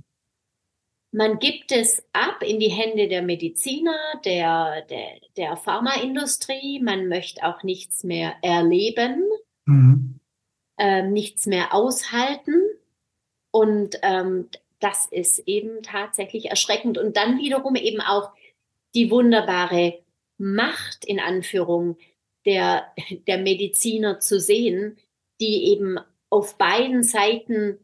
man 1.11 1.39
gibt 1.39 1.73
es 1.73 2.05
ab 2.13 2.43
in 2.43 2.61
die 2.61 2.71
Hände 2.71 3.09
der 3.09 3.23
Mediziner, 3.23 3.97
der, 4.25 4.83
der, 4.83 5.21
der 5.37 5.57
Pharmaindustrie. 5.57 6.81
Man 6.81 7.09
möchte 7.09 7.45
auch 7.45 7.63
nichts 7.63 8.05
mehr 8.05 8.37
erleben, 8.43 9.25
mhm. 9.65 10.21
äh, 10.77 11.03
nichts 11.03 11.47
mehr 11.47 11.75
aushalten. 11.75 12.63
Und 13.51 13.99
ähm, 14.03 14.49
das 14.81 15.07
ist 15.07 15.41
eben 15.47 15.83
tatsächlich 15.83 16.51
erschreckend. 16.51 16.99
Und 16.99 17.17
dann 17.17 17.39
wiederum 17.39 17.75
eben 17.75 18.01
auch 18.01 18.31
die 18.95 19.11
wunderbare 19.11 19.99
Macht 20.37 21.05
in 21.05 21.19
Anführung 21.19 21.97
der, 22.49 22.95
der 23.27 23.37
Mediziner 23.37 24.21
zu 24.21 24.41
sehen, 24.41 24.97
die 25.39 25.67
eben 25.67 25.99
auf 26.31 26.57
beiden 26.57 27.03
Seiten 27.03 27.79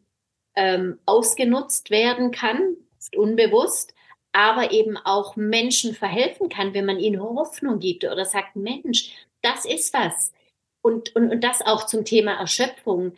ähm, 0.56 0.98
ausgenutzt 1.04 1.90
werden 1.90 2.30
kann, 2.30 2.78
ist 2.98 3.14
unbewusst, 3.14 3.94
aber 4.32 4.72
eben 4.72 4.96
auch 4.96 5.36
Menschen 5.36 5.94
verhelfen 5.94 6.48
kann, 6.48 6.72
wenn 6.72 6.86
man 6.86 6.98
ihnen 6.98 7.20
Hoffnung 7.20 7.78
gibt 7.78 8.04
oder 8.04 8.24
sagt, 8.24 8.56
Mensch, 8.56 9.12
das 9.42 9.66
ist 9.66 9.92
was. 9.92 10.32
Und, 10.80 11.14
und, 11.14 11.30
und 11.30 11.44
das 11.44 11.60
auch 11.60 11.84
zum 11.84 12.06
Thema 12.06 12.32
Erschöpfung. 12.32 13.12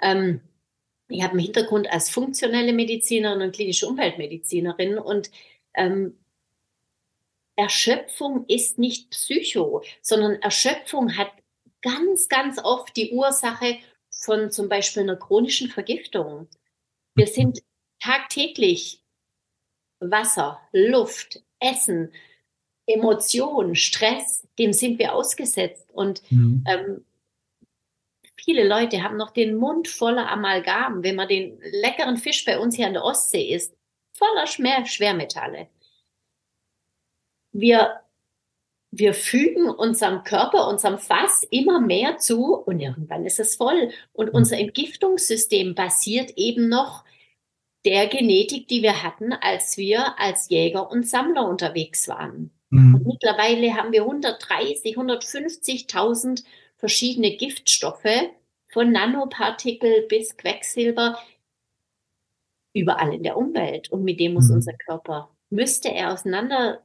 Ähm, 0.00 0.40
ich 1.08 1.22
habe 1.22 1.32
einen 1.32 1.40
Hintergrund 1.40 1.92
als 1.92 2.10
funktionelle 2.10 2.72
Medizinerin 2.72 3.42
und 3.42 3.54
klinische 3.56 3.88
Umweltmedizinerin 3.88 4.98
und 4.98 5.32
ähm, 5.74 6.16
Erschöpfung 7.56 8.46
ist 8.48 8.78
nicht 8.78 9.10
Psycho, 9.10 9.82
sondern 10.00 10.40
Erschöpfung 10.40 11.16
hat 11.16 11.30
ganz, 11.82 12.28
ganz 12.28 12.58
oft 12.62 12.96
die 12.96 13.12
Ursache 13.12 13.78
von 14.10 14.50
zum 14.50 14.68
Beispiel 14.68 15.02
einer 15.02 15.16
chronischen 15.16 15.68
Vergiftung. 15.68 16.48
Wir 17.14 17.26
mhm. 17.26 17.30
sind 17.30 17.62
tagtäglich 18.00 19.02
Wasser, 20.00 20.60
Luft, 20.72 21.42
Essen, 21.60 22.12
Emotionen, 22.86 23.76
Stress, 23.76 24.46
dem 24.58 24.72
sind 24.72 24.98
wir 24.98 25.14
ausgesetzt. 25.14 25.90
Und 25.92 26.22
mhm. 26.30 26.64
ähm, 26.68 27.04
viele 28.36 28.66
Leute 28.66 29.02
haben 29.02 29.16
noch 29.16 29.30
den 29.30 29.56
Mund 29.56 29.88
voller 29.88 30.28
Amalgam, 30.30 31.02
wenn 31.02 31.16
man 31.16 31.28
den 31.28 31.60
leckeren 31.60 32.16
Fisch 32.16 32.44
bei 32.44 32.58
uns 32.58 32.76
hier 32.76 32.86
an 32.86 32.94
der 32.94 33.04
Ostsee 33.04 33.54
isst, 33.54 33.76
voller 34.12 34.46
Schwermetalle 34.46 35.68
wir, 37.52 38.00
wir 38.90 39.14
fügen 39.14 39.68
unserem 39.68 40.24
Körper, 40.24 40.68
unserem 40.68 40.98
Fass 40.98 41.46
immer 41.50 41.80
mehr 41.80 42.18
zu 42.18 42.54
und 42.54 42.80
irgendwann 42.80 43.24
ist 43.24 43.40
es 43.40 43.56
voll. 43.56 43.90
Und 44.12 44.28
hm. 44.28 44.34
unser 44.34 44.58
Entgiftungssystem 44.58 45.74
basiert 45.74 46.32
eben 46.36 46.68
noch 46.68 47.04
der 47.84 48.06
Genetik, 48.06 48.68
die 48.68 48.82
wir 48.82 49.02
hatten, 49.02 49.32
als 49.32 49.76
wir 49.76 50.18
als 50.18 50.48
Jäger 50.48 50.90
und 50.90 51.06
Sammler 51.06 51.48
unterwegs 51.48 52.06
waren. 52.08 52.52
Mhm. 52.70 52.94
Und 52.94 53.06
mittlerweile 53.06 53.74
haben 53.74 53.92
wir 53.92 54.02
130, 54.02 54.96
150.000 54.96 56.44
verschiedene 56.76 57.36
Giftstoffe, 57.36 58.30
von 58.72 58.90
Nanopartikel 58.90 60.06
bis 60.08 60.36
Quecksilber, 60.36 61.18
überall 62.72 63.14
in 63.14 63.22
der 63.22 63.36
Umwelt. 63.36 63.92
Und 63.92 64.04
mit 64.04 64.18
dem 64.18 64.34
muss 64.34 64.48
mhm. 64.48 64.56
unser 64.56 64.72
Körper, 64.72 65.30
müsste 65.50 65.92
er 65.92 66.12
auseinander 66.12 66.82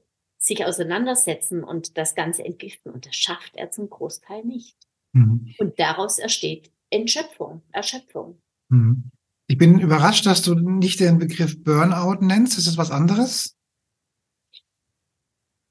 sich 0.48 0.66
auseinandersetzen 0.66 1.64
und 1.64 1.98
das 1.98 2.16
Ganze 2.16 2.44
entgiften. 2.44 2.92
Und 2.92 3.06
das 3.06 3.16
schafft 3.16 3.56
er 3.56 3.72
zum 3.72 3.90
Großteil 3.90 4.44
nicht. 4.44 4.76
Mhm. 5.14 5.54
Und 5.60 5.80
daraus 5.80 6.20
entsteht 6.20 6.72
Entschöpfung, 6.90 7.62
Erschöpfung. 7.72 8.42
Mhm. 8.70 9.12
Ich 9.48 9.58
bin 9.58 9.80
überrascht, 9.80 10.26
dass 10.26 10.42
du 10.42 10.56
nicht 10.56 11.00
den 11.00 11.20
Begriff 11.20 11.64
Burnout 11.64 12.26
nennst. 12.26 12.58
Ist 12.58 12.68
das 12.68 12.78
was 12.78 12.92
anderes? 12.92 13.56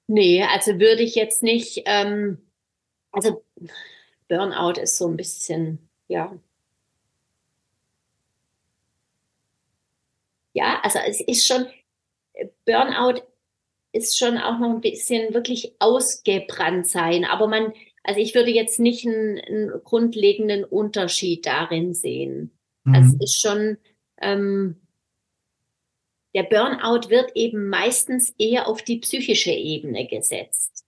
Nee, 0.08 0.44
also 0.44 0.78
würde 0.78 1.02
ich 1.02 1.14
jetzt 1.14 1.42
nicht, 1.42 1.82
ähm, 1.84 2.38
also 3.12 3.44
Burnout 4.28 4.80
ist 4.80 4.96
so 4.96 5.08
ein 5.08 5.16
bisschen, 5.16 5.88
ja. 6.08 6.38
Ja, 10.52 10.80
also 10.82 11.00
es 11.00 11.20
ist 11.20 11.46
schon, 11.46 11.66
Burnout 12.64 13.20
ist 13.96 14.18
schon 14.18 14.38
auch 14.38 14.58
noch 14.58 14.70
ein 14.70 14.80
bisschen 14.80 15.34
wirklich 15.34 15.74
ausgebrannt 15.78 16.86
sein. 16.86 17.24
Aber 17.24 17.48
man, 17.48 17.72
also 18.04 18.20
ich 18.20 18.34
würde 18.34 18.50
jetzt 18.50 18.78
nicht 18.78 19.06
einen, 19.06 19.38
einen 19.40 19.82
grundlegenden 19.82 20.64
Unterschied 20.64 21.46
darin 21.46 21.94
sehen. 21.94 22.56
Mhm. 22.84 22.94
Also 22.94 23.16
es 23.16 23.30
ist 23.30 23.40
schon, 23.40 23.78
ähm, 24.20 24.80
der 26.34 26.44
Burnout 26.44 27.08
wird 27.08 27.32
eben 27.34 27.68
meistens 27.68 28.34
eher 28.38 28.68
auf 28.68 28.82
die 28.82 28.98
psychische 28.98 29.52
Ebene 29.52 30.06
gesetzt. 30.06 30.84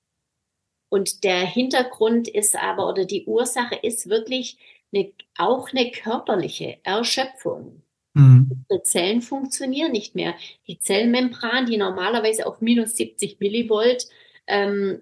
Und 0.90 1.24
der 1.24 1.44
Hintergrund 1.44 2.28
ist 2.28 2.56
aber, 2.56 2.88
oder 2.88 3.04
die 3.04 3.24
Ursache 3.24 3.76
ist 3.76 4.08
wirklich 4.08 4.58
eine, 4.92 5.12
auch 5.36 5.70
eine 5.72 5.90
körperliche 5.90 6.78
Erschöpfung. 6.82 7.82
Mhm. 8.14 8.64
Die 8.70 8.82
Zellen 8.82 9.22
funktionieren 9.22 9.92
nicht 9.92 10.14
mehr. 10.14 10.34
Die 10.66 10.78
Zellmembran, 10.78 11.66
die 11.66 11.76
normalerweise 11.76 12.46
auf 12.46 12.60
minus 12.60 12.96
70 12.96 13.40
Millivolt 13.40 14.08
ähm, 14.46 15.00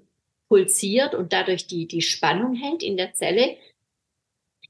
pulsiert 0.49 1.15
und 1.15 1.33
dadurch 1.33 1.67
die, 1.67 1.87
die 1.87 2.03
Spannung 2.03 2.55
hält 2.55 2.83
in 2.83 2.97
der 2.97 3.15
Zelle, 3.15 3.57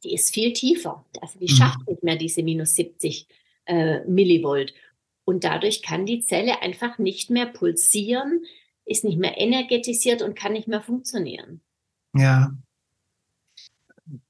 die 0.04 0.14
ist 0.14 0.32
viel 0.32 0.52
tiefer. 0.52 1.04
Also 1.20 1.38
die 1.38 1.50
mhm. 1.50 1.56
schafft 1.56 1.88
nicht 1.88 2.02
mehr 2.02 2.16
diese 2.16 2.42
minus 2.42 2.74
70 2.74 3.26
äh, 3.66 4.04
Millivolt. 4.04 4.74
Und 5.24 5.44
dadurch 5.44 5.82
kann 5.82 6.06
die 6.06 6.20
Zelle 6.20 6.62
einfach 6.62 6.98
nicht 6.98 7.30
mehr 7.30 7.46
pulsieren, 7.46 8.44
ist 8.84 9.04
nicht 9.04 9.18
mehr 9.18 9.38
energetisiert 9.38 10.22
und 10.22 10.36
kann 10.36 10.52
nicht 10.52 10.68
mehr 10.68 10.80
funktionieren. 10.80 11.60
Ja, 12.14 12.52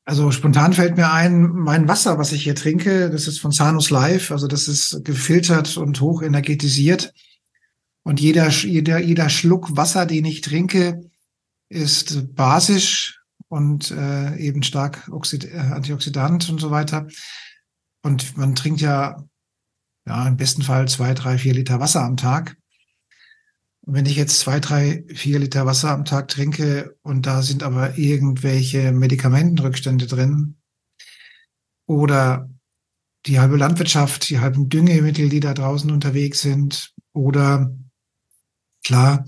also 0.07 0.31
spontan 0.31 0.73
fällt 0.73 0.97
mir 0.97 1.11
ein, 1.13 1.49
mein 1.49 1.89
Wasser, 1.89 2.17
was 2.17 2.31
ich 2.31 2.45
hier 2.45 2.55
trinke, 2.55 3.11
das 3.11 3.27
ist 3.27 3.41
von 3.41 3.51
Sanus 3.51 3.91
Life, 3.91 4.33
also 4.33 4.47
das 4.47 4.69
ist 4.69 5.05
gefiltert 5.05 5.77
und 5.77 6.01
hoch 6.01 6.23
energetisiert. 6.23 7.13
Und 8.05 8.21
jeder, 8.21 8.49
jeder, 8.49 9.01
jeder 9.01 9.29
Schluck 9.29 9.77
Wasser, 9.77 10.07
den 10.07 10.25
ich 10.25 10.43
trinke, 10.43 11.11
ist 11.69 12.37
basisch 12.37 13.21
und 13.49 13.91
äh, 13.91 14.37
eben 14.37 14.63
stark 14.63 15.09
Oxid 15.11 15.45
äh, 15.53 15.59
Antioxidant 15.59 16.49
und 16.51 16.61
so 16.61 16.71
weiter. 16.71 17.09
Und 18.05 18.37
man 18.37 18.55
trinkt 18.55 18.81
ja, 18.81 19.25
ja 20.07 20.29
im 20.29 20.37
besten 20.37 20.63
Fall 20.63 20.87
zwei, 20.87 21.15
drei, 21.15 21.37
vier 21.37 21.55
Liter 21.55 21.81
Wasser 21.81 22.05
am 22.05 22.17
Tag. 22.17 22.57
Wenn 23.89 24.07
ich 24.07 24.17
jetzt 24.17 24.41
zwei, 24.41 24.59
drei, 24.59 25.05
vier 25.15 25.39
Liter 25.39 25.65
Wasser 25.65 25.91
am 25.93 26.05
Tag 26.05 26.27
trinke 26.27 26.99
und 27.03 27.25
da 27.25 27.43
sind 27.43 27.63
aber 27.63 27.97
irgendwelche 27.97 28.91
Medikamentenrückstände 28.91 30.09
drin 30.09 30.57
oder 31.87 32.51
die 33.27 33.39
halbe 33.39 33.57
Landwirtschaft, 33.57 34.29
die 34.29 34.41
halben 34.41 34.69
Düngemittel, 34.69 35.29
die 35.29 35.39
da 35.39 35.55
draußen 35.55 35.91
unterwegs 35.93 36.41
sind 36.41 36.95
oder 37.13 37.77
klar, 38.85 39.25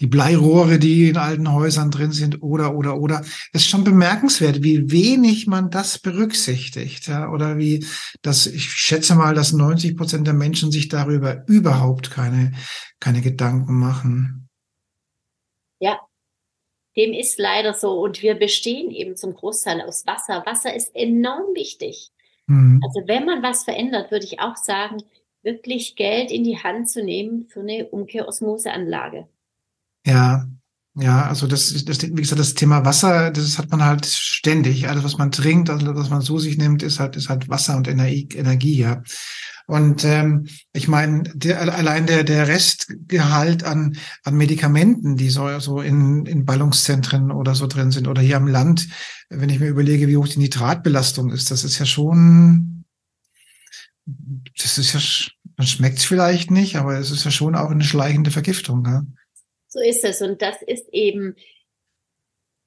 die 0.00 0.06
Bleirohre, 0.06 0.78
die 0.78 1.08
in 1.08 1.16
alten 1.16 1.52
Häusern 1.52 1.90
drin 1.90 2.12
sind, 2.12 2.42
oder, 2.42 2.74
oder, 2.76 3.00
oder. 3.00 3.20
Es 3.52 3.62
ist 3.62 3.68
schon 3.68 3.84
bemerkenswert, 3.84 4.62
wie 4.62 4.90
wenig 4.90 5.46
man 5.46 5.70
das 5.70 5.98
berücksichtigt, 5.98 7.08
ja, 7.08 7.30
oder 7.30 7.58
wie, 7.58 7.84
das, 8.22 8.46
ich 8.46 8.64
schätze 8.64 9.14
mal, 9.14 9.34
dass 9.34 9.52
90 9.52 9.96
Prozent 9.96 10.26
der 10.26 10.34
Menschen 10.34 10.70
sich 10.70 10.88
darüber 10.88 11.44
überhaupt 11.48 12.10
keine, 12.10 12.52
keine 13.00 13.22
Gedanken 13.22 13.78
machen. 13.78 14.48
Ja, 15.80 15.98
dem 16.96 17.12
ist 17.12 17.38
leider 17.38 17.74
so. 17.74 18.00
Und 18.00 18.22
wir 18.22 18.34
bestehen 18.34 18.90
eben 18.90 19.16
zum 19.16 19.34
Großteil 19.34 19.80
aus 19.82 20.06
Wasser. 20.06 20.44
Wasser 20.46 20.74
ist 20.74 20.94
enorm 20.94 21.54
wichtig. 21.54 22.10
Mhm. 22.46 22.80
Also 22.84 23.06
wenn 23.06 23.24
man 23.24 23.42
was 23.42 23.64
verändert, 23.64 24.10
würde 24.10 24.24
ich 24.24 24.40
auch 24.40 24.56
sagen, 24.56 25.02
wirklich 25.42 25.96
Geld 25.96 26.30
in 26.30 26.44
die 26.44 26.58
Hand 26.58 26.88
zu 26.88 27.04
nehmen 27.04 27.46
für 27.48 27.60
eine 27.60 27.86
Umkehrosmoseanlage. 27.86 29.28
Ja, 30.06 30.46
Ja, 31.00 31.26
also 31.28 31.46
das, 31.46 31.84
das, 31.84 32.02
wie 32.02 32.10
gesagt, 32.14 32.40
das 32.40 32.54
Thema 32.54 32.84
Wasser, 32.84 33.30
das 33.30 33.58
hat 33.58 33.70
man 33.70 33.84
halt 33.84 34.04
ständig. 34.06 34.88
Alles, 34.88 35.04
was 35.04 35.18
man 35.18 35.30
trinkt, 35.30 35.70
also 35.70 35.94
was 35.94 36.10
man 36.10 36.22
zu 36.22 36.38
sich 36.38 36.58
nimmt, 36.58 36.82
ist 36.82 37.00
halt, 37.00 37.16
ist 37.16 37.28
halt 37.28 37.48
Wasser 37.48 37.76
und 37.76 37.88
Energie, 37.88 38.28
Energie 38.34 38.78
ja. 38.78 39.02
Und 39.68 40.04
ähm, 40.04 40.48
ich 40.72 40.88
meine, 40.88 41.24
der, 41.34 41.60
allein 41.60 42.06
der, 42.06 42.24
der 42.24 42.48
Restgehalt 42.48 43.64
an, 43.64 43.96
an 44.24 44.36
Medikamenten, 44.36 45.16
die 45.16 45.30
so, 45.30 45.58
so 45.60 45.80
in, 45.82 46.26
in 46.26 46.44
Ballungszentren 46.46 47.30
oder 47.30 47.54
so 47.54 47.66
drin 47.68 47.92
sind 47.92 48.08
oder 48.08 48.22
hier 48.22 48.38
am 48.38 48.48
Land, 48.48 48.88
wenn 49.30 49.50
ich 49.50 49.60
mir 49.60 49.68
überlege, 49.68 50.08
wie 50.08 50.16
hoch 50.16 50.28
die 50.28 50.40
Nitratbelastung 50.40 51.30
ist, 51.30 51.50
das 51.50 51.64
ist 51.64 51.78
ja 51.78 51.86
schon, 51.86 52.84
das 54.60 54.78
ist 54.78 54.94
ja, 54.94 55.00
man 55.56 55.66
schmeckt 55.66 55.98
es 55.98 56.04
vielleicht 56.04 56.50
nicht, 56.50 56.76
aber 56.76 56.98
es 56.98 57.10
ist 57.10 57.24
ja 57.24 57.30
schon 57.30 57.54
auch 57.54 57.70
eine 57.70 57.84
schleichende 57.84 58.30
Vergiftung. 58.30 58.84
Ja? 58.86 59.02
So 59.68 59.80
ist 59.80 60.04
es. 60.04 60.22
Und 60.22 60.42
das 60.42 60.62
ist 60.62 60.88
eben 60.92 61.36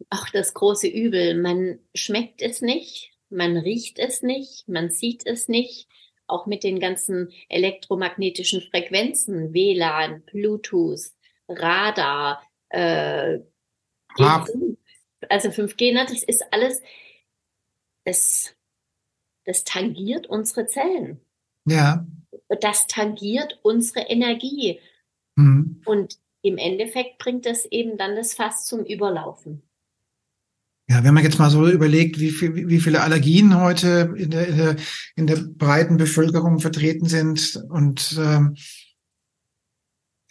auch 0.09 0.29
das 0.29 0.53
große 0.53 0.87
Übel. 0.87 1.35
Man 1.35 1.79
schmeckt 1.93 2.41
es 2.41 2.61
nicht, 2.61 3.11
man 3.29 3.57
riecht 3.57 3.99
es 3.99 4.21
nicht, 4.21 4.67
man 4.67 4.89
sieht 4.89 5.25
es 5.25 5.47
nicht. 5.47 5.87
Auch 6.27 6.45
mit 6.45 6.63
den 6.63 6.79
ganzen 6.79 7.33
elektromagnetischen 7.49 8.61
Frequenzen, 8.61 9.53
WLAN, 9.53 10.23
Bluetooth, 10.23 11.11
Radar, 11.49 12.41
äh, 12.69 13.39
also 14.17 15.49
5G, 15.49 15.93
ne, 15.93 16.05
das 16.07 16.23
ist 16.23 16.43
alles, 16.51 16.81
das, 18.05 18.55
das 19.45 19.63
tangiert 19.65 20.27
unsere 20.27 20.67
Zellen. 20.67 21.19
Ja. 21.65 22.05
Das 22.61 22.87
tangiert 22.87 23.59
unsere 23.61 24.01
Energie. 24.01 24.79
Mhm. 25.35 25.81
Und 25.85 26.17
im 26.41 26.57
Endeffekt 26.57 27.17
bringt 27.19 27.45
das 27.45 27.65
eben 27.65 27.97
dann 27.97 28.15
das 28.15 28.33
Fass 28.33 28.65
zum 28.65 28.83
Überlaufen. 28.83 29.61
Ja, 30.89 31.03
wenn 31.03 31.13
man 31.13 31.23
jetzt 31.23 31.39
mal 31.39 31.49
so 31.49 31.67
überlegt, 31.69 32.19
wie, 32.19 32.31
viel, 32.31 32.67
wie 32.67 32.79
viele 32.79 33.01
Allergien 33.01 33.59
heute 33.59 34.13
in 34.17 34.29
der, 34.31 34.47
in 34.47 34.57
der, 34.57 34.75
in 35.15 35.27
der 35.27 35.37
breiten 35.37 35.97
Bevölkerung 35.97 36.59
vertreten 36.59 37.07
sind 37.07 37.63
und 37.69 38.17
ähm, 38.19 38.57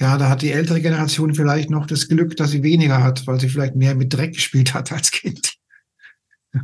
ja, 0.00 0.16
da 0.16 0.30
hat 0.30 0.42
die 0.42 0.50
ältere 0.50 0.80
Generation 0.80 1.34
vielleicht 1.34 1.70
noch 1.70 1.86
das 1.86 2.08
Glück, 2.08 2.36
dass 2.36 2.50
sie 2.50 2.62
weniger 2.62 3.02
hat, 3.02 3.26
weil 3.26 3.38
sie 3.38 3.48
vielleicht 3.50 3.76
mehr 3.76 3.94
mit 3.94 4.12
Dreck 4.12 4.34
gespielt 4.34 4.74
hat 4.74 4.92
als 4.92 5.10
Kind. 5.10 5.54
Ja. 6.52 6.62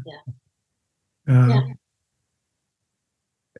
ja. 1.26 1.48
ja. 1.48 1.76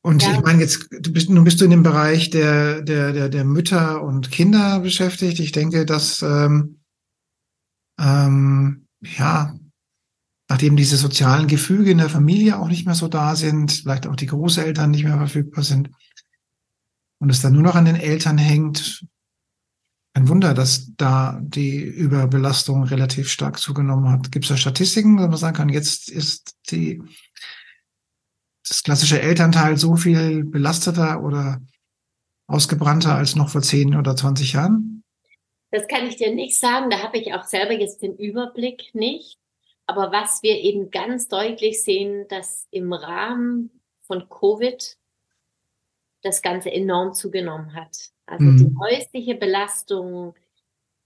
Und 0.07 0.23
ja. 0.23 0.35
ich 0.35 0.41
meine, 0.43 0.61
jetzt 0.61 0.87
du 0.89 1.13
bist, 1.13 1.29
nun 1.31 1.43
bist 1.43 1.61
du 1.61 1.65
in 1.65 1.73
dem 1.73 1.83
Bereich 1.83 2.31
der, 2.31 2.81
der, 2.81 3.13
der, 3.13 3.29
der 3.29 3.45
Mütter 3.45 4.05
und 4.05 4.31
Kinder 4.31 4.79
beschäftigt. 4.79 5.41
Ich 5.41 5.51
denke, 5.51 5.85
dass 5.85 6.23
ähm, 6.23 6.79
ähm, 7.99 8.87
ja, 9.01 9.59
nachdem 10.49 10.77
diese 10.77 10.97
sozialen 10.97 11.49
Gefüge 11.49 11.91
in 11.91 11.99
der 11.99 12.09
Familie 12.09 12.57
auch 12.61 12.69
nicht 12.69 12.87
mehr 12.87 12.95
so 12.95 13.09
da 13.09 13.35
sind, 13.35 13.73
vielleicht 13.73 14.07
auch 14.07 14.15
die 14.15 14.27
Großeltern 14.27 14.93
nicht 14.93 15.03
mehr 15.03 15.17
verfügbar 15.17 15.65
sind 15.65 15.91
und 17.19 17.31
es 17.31 17.43
dann 17.43 17.55
nur 17.55 17.65
noch 17.65 17.75
an 17.75 17.87
den 17.87 17.97
Eltern 17.97 18.39
hängt, 18.39 19.05
ein 20.15 20.29
Wunder, 20.29 20.55
dass 20.55 20.95
da 20.97 21.41
die 21.43 21.81
Überbelastung 21.81 22.85
relativ 22.85 23.29
stark 23.29 23.59
zugenommen 23.59 24.09
hat. 24.09 24.31
Gibt 24.31 24.45
es 24.45 24.51
da 24.51 24.57
Statistiken, 24.57 25.19
wo 25.19 25.23
man 25.27 25.37
sagen 25.37 25.57
kann, 25.57 25.69
jetzt 25.69 26.09
ist 26.09 26.55
die 26.71 27.03
das 28.69 28.83
klassische 28.83 29.21
Elternteil 29.21 29.77
so 29.77 29.97
viel 29.97 30.45
belasteter 30.45 31.23
oder 31.23 31.61
ausgebrannter 32.47 33.15
als 33.15 33.37
noch 33.37 33.49
vor 33.49 33.63
10 33.63 33.97
oder 33.97 34.17
20 34.17 34.53
Jahren? 34.53 35.05
Das 35.71 35.89
kann 35.89 36.07
ich 36.07 36.17
dir 36.17 36.35
nicht 36.35 36.59
sagen. 36.59 36.91
Da 36.91 37.03
habe 37.03 37.19
ich 37.19 37.35
auch 37.35 37.45
selber 37.45 37.73
jetzt 37.73 38.03
den 38.03 38.17
Überblick 38.17 38.95
nicht. 38.95 39.39
Aber 39.87 40.11
was 40.11 40.43
wir 40.43 40.59
eben 40.61 40.91
ganz 40.91 41.29
deutlich 41.29 41.83
sehen, 41.83 42.27
dass 42.29 42.67
im 42.71 42.93
Rahmen 42.93 43.71
von 44.03 44.29
Covid 44.29 44.97
das 46.23 46.43
Ganze 46.43 46.73
enorm 46.73 47.15
zugenommen 47.15 47.75
hat. 47.75 48.11
Also 48.27 48.45
mhm. 48.45 48.57
die 48.57 48.77
häusliche 48.79 49.35
Belastung, 49.37 50.35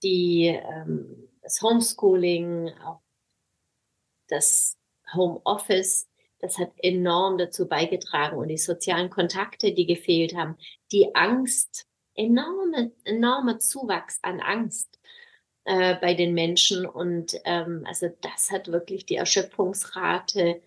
die, 0.02 0.46
ähm, 0.46 1.28
das 1.42 1.60
Homeschooling, 1.60 2.70
auch 2.84 3.02
das 4.28 4.78
Homeoffice, 5.12 6.08
das 6.40 6.58
hat 6.58 6.72
enorm 6.78 7.38
dazu 7.38 7.68
beigetragen 7.68 8.38
und 8.38 8.48
die 8.48 8.58
sozialen 8.58 9.10
Kontakte, 9.10 9.72
die 9.72 9.86
gefehlt 9.86 10.34
haben, 10.34 10.56
die 10.90 11.14
Angst, 11.14 11.86
enorme, 12.14 12.92
enormer 13.04 13.58
Zuwachs 13.58 14.18
an 14.22 14.40
Angst 14.40 14.98
äh, 15.64 15.96
bei 16.00 16.14
den 16.14 16.34
Menschen 16.34 16.86
und 16.86 17.34
ähm, 17.44 17.84
also 17.86 18.08
das 18.22 18.50
hat 18.50 18.68
wirklich 18.68 19.06
die 19.06 19.16
Erschöpfungsrate 19.16 20.62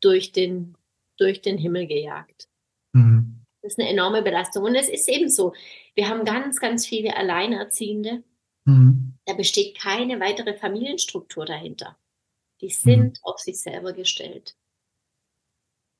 durch 0.00 0.32
den, 0.32 0.76
durch 1.16 1.40
den 1.40 1.58
Himmel 1.58 1.86
gejagt. 1.86 2.48
Mhm. 2.92 3.44
Das 3.62 3.72
ist 3.72 3.80
eine 3.80 3.88
enorme 3.88 4.22
Belastung 4.22 4.64
und 4.64 4.74
es 4.74 4.88
ist 4.88 5.08
eben 5.08 5.28
so, 5.28 5.54
wir 5.94 6.08
haben 6.08 6.24
ganz, 6.24 6.60
ganz 6.60 6.86
viele 6.86 7.16
Alleinerziehende. 7.16 8.22
Mhm. 8.64 9.14
Da 9.24 9.34
besteht 9.34 9.78
keine 9.78 10.20
weitere 10.20 10.54
Familienstruktur 10.54 11.46
dahinter. 11.46 11.98
Die 12.60 12.70
sind 12.70 13.18
mhm. 13.18 13.18
auf 13.22 13.38
sich 13.38 13.60
selber 13.60 13.92
gestellt. 13.92 14.54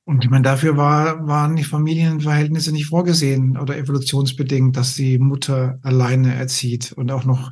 Und 0.09 0.23
ich 0.23 0.31
meine, 0.31 0.45
dafür 0.45 0.77
war, 0.77 1.27
waren 1.27 1.57
die 1.57 1.65
Familienverhältnisse 1.65 2.71
nicht 2.71 2.87
vorgesehen 2.87 3.59
oder 3.59 3.77
evolutionsbedingt, 3.77 4.77
dass 4.77 4.95
die 4.95 5.19
Mutter 5.19 5.81
alleine 5.83 6.33
erzieht 6.33 6.93
und 6.93 7.11
auch 7.11 7.25
noch 7.25 7.51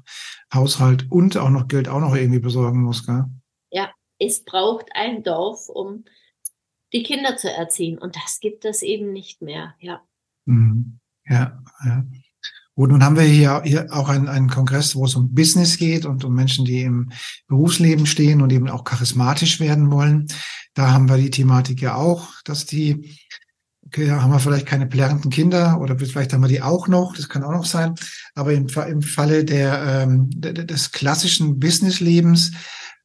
Haushalt 0.53 1.11
und 1.11 1.37
auch 1.37 1.51
noch 1.51 1.67
Geld 1.67 1.89
auch 1.89 1.99
noch 1.99 2.15
irgendwie 2.15 2.39
besorgen 2.39 2.83
muss. 2.83 3.05
Gell? 3.05 3.25
Ja, 3.71 3.91
es 4.21 4.45
braucht 4.45 4.87
ein 4.95 5.25
Dorf, 5.25 5.69
um 5.69 6.05
die 6.93 7.03
Kinder 7.03 7.37
zu 7.37 7.53
erziehen. 7.53 7.99
Und 7.99 8.15
das 8.15 8.39
gibt 8.39 8.65
es 8.65 8.83
eben 8.83 9.13
nicht 9.13 9.43
mehr. 9.43 9.75
Ja. 9.81 10.03
Mhm. 10.45 11.01
Ja, 11.27 11.61
ja. 11.85 12.05
Gut, 12.77 12.91
nun 12.91 13.05
haben 13.05 13.17
wir 13.17 13.23
hier, 13.23 13.63
hier 13.65 13.87
auch 13.93 14.09
einen, 14.09 14.29
einen 14.29 14.49
Kongress, 14.49 14.97
wo 14.97 15.05
es 15.05 15.15
um 15.15 15.33
Business 15.33 15.77
geht 15.77 16.07
und 16.07 16.25
um 16.25 16.35
Menschen, 16.35 16.65
die 16.65 16.83
im 16.83 17.11
Berufsleben 17.47 18.05
stehen 18.07 18.43
und 18.43 18.53
eben 18.53 18.69
auch 18.69 18.83
charismatisch 18.83 19.61
werden 19.61 19.93
wollen. 19.93 20.27
Da 20.75 20.91
haben 20.91 21.09
wir 21.09 21.17
die 21.17 21.31
Thematik 21.31 21.81
ja 21.81 21.95
auch, 21.95 22.29
dass 22.45 22.67
die, 22.67 23.17
okay, 23.87 24.11
haben 24.11 24.33
wir 24.33 24.41
vielleicht 24.41 24.67
keine 24.67 24.87
plärrenden 24.87 25.31
Kinder 25.31 25.81
oder 25.81 25.99
vielleicht 25.99 26.33
haben 26.33 26.43
wir 26.43 26.49
die 26.49 26.63
auch 26.63 26.89
noch, 26.89 27.15
das 27.17 27.29
kann 27.29 27.45
auch 27.45 27.53
noch 27.53 27.65
sein. 27.65 27.95
Aber 28.35 28.53
im, 28.53 28.67
im 28.67 29.03
Falle 29.03 29.45
der, 29.45 30.03
ähm, 30.03 30.31
des 30.31 30.91
klassischen 30.91 31.59
Businesslebens, 31.59 32.53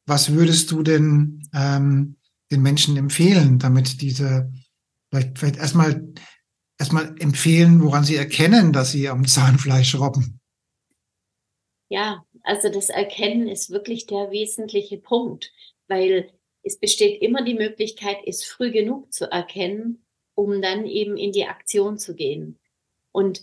was 0.06 0.32
würdest 0.32 0.70
du 0.72 0.82
denn 0.82 1.42
ähm, 1.54 2.16
den 2.50 2.62
Menschen 2.62 2.96
empfehlen, 2.96 3.58
damit 3.58 4.00
diese 4.02 4.52
vielleicht, 5.10 5.38
vielleicht 5.38 5.56
erstmal 5.56 6.12
erstmal 6.80 7.14
empfehlen, 7.20 7.82
woran 7.82 8.04
Sie 8.04 8.16
erkennen, 8.16 8.72
dass 8.72 8.90
Sie 8.90 9.08
am 9.08 9.26
Zahnfleisch 9.26 9.94
robben? 9.94 10.40
Ja, 11.90 12.24
also 12.42 12.70
das 12.70 12.88
Erkennen 12.88 13.46
ist 13.46 13.70
wirklich 13.70 14.06
der 14.06 14.30
wesentliche 14.30 14.96
Punkt, 14.96 15.52
weil 15.88 16.30
es 16.70 16.78
besteht 16.78 17.20
immer 17.20 17.42
die 17.42 17.54
Möglichkeit, 17.54 18.18
es 18.26 18.44
früh 18.44 18.70
genug 18.70 19.12
zu 19.12 19.28
erkennen, 19.30 20.04
um 20.36 20.62
dann 20.62 20.86
eben 20.86 21.16
in 21.16 21.32
die 21.32 21.46
Aktion 21.46 21.98
zu 21.98 22.14
gehen. 22.14 22.60
Und 23.10 23.42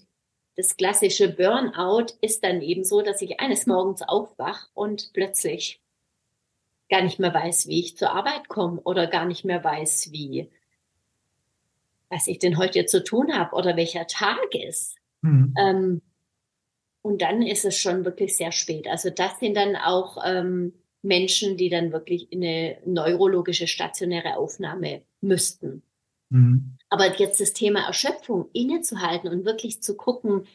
das 0.56 0.78
klassische 0.78 1.28
Burnout 1.28 2.14
ist 2.22 2.46
dann 2.46 2.62
eben 2.62 2.86
so, 2.86 3.02
dass 3.02 3.22
ich 3.22 3.42
eines 3.42 3.68
Morgens 3.68 4.02
aufwach 4.02 4.70
und 4.74 5.12
plötzlich 5.12 5.82
gar 6.90 7.02
nicht 7.04 7.20
mehr 7.20 7.34
weiß, 7.34 7.68
wie 7.68 7.82
ich 7.82 7.98
zur 7.98 8.12
Arbeit 8.12 8.48
komme 8.48 8.80
oder 8.82 9.08
gar 9.08 9.26
nicht 9.26 9.44
mehr 9.44 9.62
weiß, 9.62 10.14
wie 10.14 10.50
was 12.10 12.28
ich 12.28 12.40
denn 12.40 12.58
heute 12.58 12.86
zu 12.86 13.04
tun 13.04 13.34
habe 13.34 13.54
oder 13.54 13.76
welcher 13.76 14.08
Tag 14.08 14.56
ist. 14.56 14.96
Mhm. 15.22 15.54
Ähm, 15.60 16.02
und 17.02 17.22
dann 17.22 17.42
ist 17.42 17.66
es 17.66 17.78
schon 17.78 18.06
wirklich 18.06 18.38
sehr 18.38 18.54
spät. 18.54 18.88
Also 18.88 19.10
das 19.10 19.38
sind 19.40 19.58
dann 19.58 19.76
auch 19.76 20.18
ähm, 20.26 20.72
Menschen, 21.08 21.58
die 21.58 21.70
dann 21.70 21.92
wirklich 21.92 22.32
in 22.32 22.44
eine 22.44 22.78
neurologische 22.86 23.68
stationäre 23.68 24.38
Aufnahme 24.38 25.02
müssten. 25.22 25.82
Mhm. 26.30 26.78
Aber 26.90 27.18
jetzt 27.18 27.40
das 27.40 27.54
Thema 27.54 27.86
Erschöpfung 27.88 28.50
innezuhalten 28.54 29.30
und 29.30 29.46
wirklich 29.46 29.82
zu 29.82 29.96
gucken, 29.96 30.48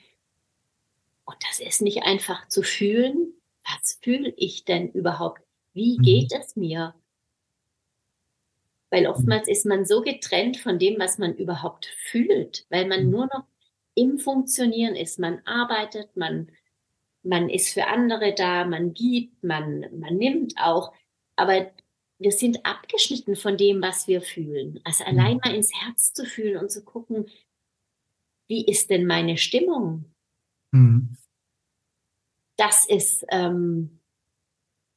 und 1.25 1.37
das 1.49 1.61
ist 1.61 1.83
nicht 1.83 2.03
einfach 2.03 2.49
zu 2.49 2.63
fühlen, 2.63 3.35
was 3.65 3.99
fühle 4.03 4.33
ich 4.37 4.65
denn 4.65 4.91
überhaupt? 4.91 5.43
Wie 5.73 5.99
mhm. 5.99 6.03
geht 6.03 6.33
es 6.33 6.57
mir? 6.57 6.95
Weil 8.91 9.07
oftmals 9.07 9.49
ist 9.49 9.65
man 9.65 9.87
so 9.87 10.03
getrennt 10.03 10.59
von 10.59 10.79
dem, 10.79 10.99
was 10.99 11.17
man 11.17 11.35
überhaupt 11.35 11.87
fühlt, 11.87 12.67
weil 12.69 12.87
man 12.87 13.05
mhm. 13.05 13.11
nur 13.11 13.27
noch 13.27 13.45
im 13.95 14.19
Funktionieren 14.19 14.97
ist. 14.97 15.19
Man 15.19 15.41
arbeitet, 15.47 16.17
man, 16.17 16.51
man 17.23 17.49
ist 17.49 17.73
für 17.73 17.87
andere 17.87 18.35
da, 18.35 18.65
man 18.65 18.95
gibt, 18.95 19.43
man, 19.43 19.87
man 19.99 20.17
nimmt 20.17 20.55
auch. 20.59 20.93
Aber 21.37 21.71
wir 22.19 22.33
sind 22.33 22.65
abgeschnitten 22.65 23.37
von 23.37 23.57
dem, 23.57 23.83
was 23.83 24.07
wir 24.07 24.23
fühlen. 24.23 24.81
Also 24.85 25.05
mhm. 25.05 25.11
allein 25.11 25.41
mal 25.45 25.55
ins 25.55 25.73
Herz 25.75 26.13
zu 26.13 26.25
fühlen 26.25 26.59
und 26.59 26.71
zu 26.71 26.85
gucken, 26.85 27.27
wie 28.49 28.67
ist 28.67 28.91
denn 28.91 29.07
meine 29.07 29.39
Stimmung? 29.39 30.13
Mhm. 30.73 31.17
Das 32.57 32.87
ist, 32.87 33.25
ähm, 33.31 34.01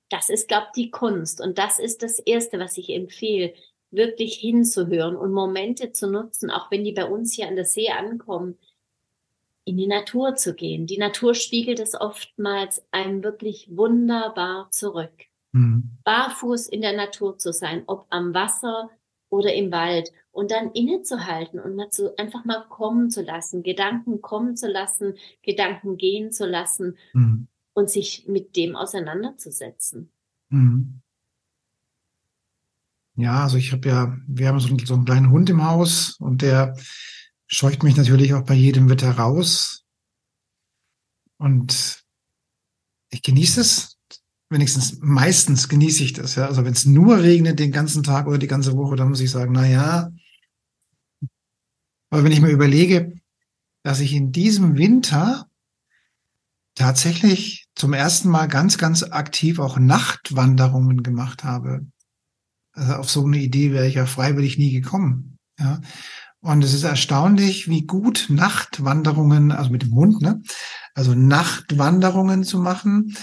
das 0.09 0.29
ist, 0.29 0.47
glaube 0.47 0.67
ich, 0.67 0.83
die 0.83 0.91
Kunst. 0.91 1.41
Und 1.41 1.57
das 1.57 1.79
ist 1.79 2.03
das 2.03 2.19
Erste, 2.19 2.59
was 2.59 2.77
ich 2.77 2.89
empfehle, 2.89 3.53
wirklich 3.91 4.35
hinzuhören 4.35 5.15
und 5.15 5.31
Momente 5.31 5.91
zu 5.91 6.09
nutzen, 6.09 6.51
auch 6.51 6.69
wenn 6.69 6.83
die 6.83 6.91
bei 6.91 7.05
uns 7.05 7.33
hier 7.33 7.47
an 7.47 7.55
der 7.55 7.65
See 7.65 7.89
ankommen, 7.89 8.57
in 9.65 9.78
die 9.78 9.88
Natur 9.88 10.36
zu 10.36 10.54
gehen. 10.54 10.86
Die 10.86 10.97
Natur 10.97 11.34
spiegelt 11.34 11.80
es 11.80 11.99
oftmals 11.99 12.86
einem 12.91 13.23
wirklich 13.23 13.67
wunderbar 13.75 14.69
zurück. 14.71 15.25
Mhm. 15.51 15.97
Barfuß 16.04 16.67
in 16.67 16.82
der 16.82 16.95
Natur 16.95 17.38
zu 17.38 17.51
sein, 17.51 17.84
ob 17.88 18.06
am 18.10 18.34
Wasser 18.34 18.89
oder 19.30 19.54
im 19.54 19.71
Wald 19.71 20.12
und 20.32 20.51
dann 20.51 20.71
innezuhalten 20.71 21.60
und 21.60 21.75
mal 21.75 21.89
zu, 21.89 22.17
einfach 22.17 22.45
mal 22.45 22.65
kommen 22.69 23.10
zu 23.10 23.23
lassen, 23.23 23.63
Gedanken 23.63 24.21
kommen 24.21 24.56
zu 24.56 24.67
lassen, 24.67 25.15
Gedanken 25.41 25.97
gehen 25.97 26.32
zu 26.32 26.45
lassen 26.45 26.97
mhm. 27.13 27.47
und 27.73 27.89
sich 27.89 28.28
mit 28.28 28.56
dem 28.56 28.75
auseinanderzusetzen. 28.75 30.12
Mhm. 30.49 31.01
Ja, 33.17 33.43
also 33.43 33.58
ich 33.58 33.71
habe 33.71 33.88
ja, 33.88 34.17
wir 34.28 34.47
haben 34.47 34.60
so 34.60 34.67
einen, 34.67 34.80
so 34.80 34.93
einen 34.93 35.06
kleinen 35.06 35.32
Hund 35.32 35.49
im 35.49 35.65
Haus 35.65 36.17
und 36.19 36.41
der 36.41 36.75
scheucht 37.47 37.84
mich 37.84 37.95
natürlich 37.95 38.34
auch 38.34 38.43
bei 38.43 38.53
jedem 38.53 38.89
Wetter 38.89 39.12
raus. 39.12 39.84
Und 41.38 42.03
ich 43.10 43.21
genieße 43.21 43.62
es. 43.62 43.97
Wenigstens 44.49 44.99
meistens 45.01 45.69
genieße 45.69 46.03
ich 46.03 46.13
das. 46.13 46.36
Ja. 46.36 46.45
Also 46.45 46.63
wenn 46.63 46.73
es 46.73 46.86
nur 46.86 47.21
regnet 47.21 47.60
den 47.60 47.71
ganzen 47.71 48.03
Tag 48.03 48.27
oder 48.27 48.38
die 48.38 48.47
ganze 48.47 48.77
Woche, 48.77 48.95
dann 48.95 49.10
muss 49.10 49.19
ich 49.19 49.31
sagen, 49.31 49.53
na 49.53 49.67
ja. 49.67 50.12
Aber 52.10 52.23
wenn 52.23 52.31
ich 52.31 52.41
mir 52.41 52.51
überlege, 52.51 53.13
dass 53.84 53.99
ich 53.99 54.13
in 54.13 54.31
diesem 54.31 54.77
Winter 54.77 55.49
tatsächlich 56.75 57.67
zum 57.75 57.93
ersten 57.93 58.29
Mal 58.29 58.47
ganz, 58.47 58.77
ganz 58.77 59.03
aktiv 59.03 59.60
auch 59.60 59.77
Nachtwanderungen 59.77 61.03
gemacht 61.03 61.43
habe. 61.43 61.86
Also 62.73 62.93
auf 62.93 63.10
so 63.10 63.25
eine 63.25 63.38
Idee 63.38 63.71
wäre 63.71 63.88
ich 63.88 63.95
ja 63.95 64.05
freiwillig 64.05 64.58
nie 64.58 64.71
gekommen. 64.71 65.38
Ja. 65.58 65.81
Und 66.45 66.63
es 66.63 66.75
ist 66.75 66.84
erstaunlich, 66.84 67.69
wie 67.69 67.88
gut 67.88 68.27
Nachtwanderungen, 68.29 69.51
also 69.51 69.71
mit 69.71 69.81
dem 69.81 69.95
Hund, 69.95 70.21
ne? 70.21 70.43
Also 70.93 71.15
Nachtwanderungen 71.15 72.43
zu 72.43 72.60
machen 72.60 73.17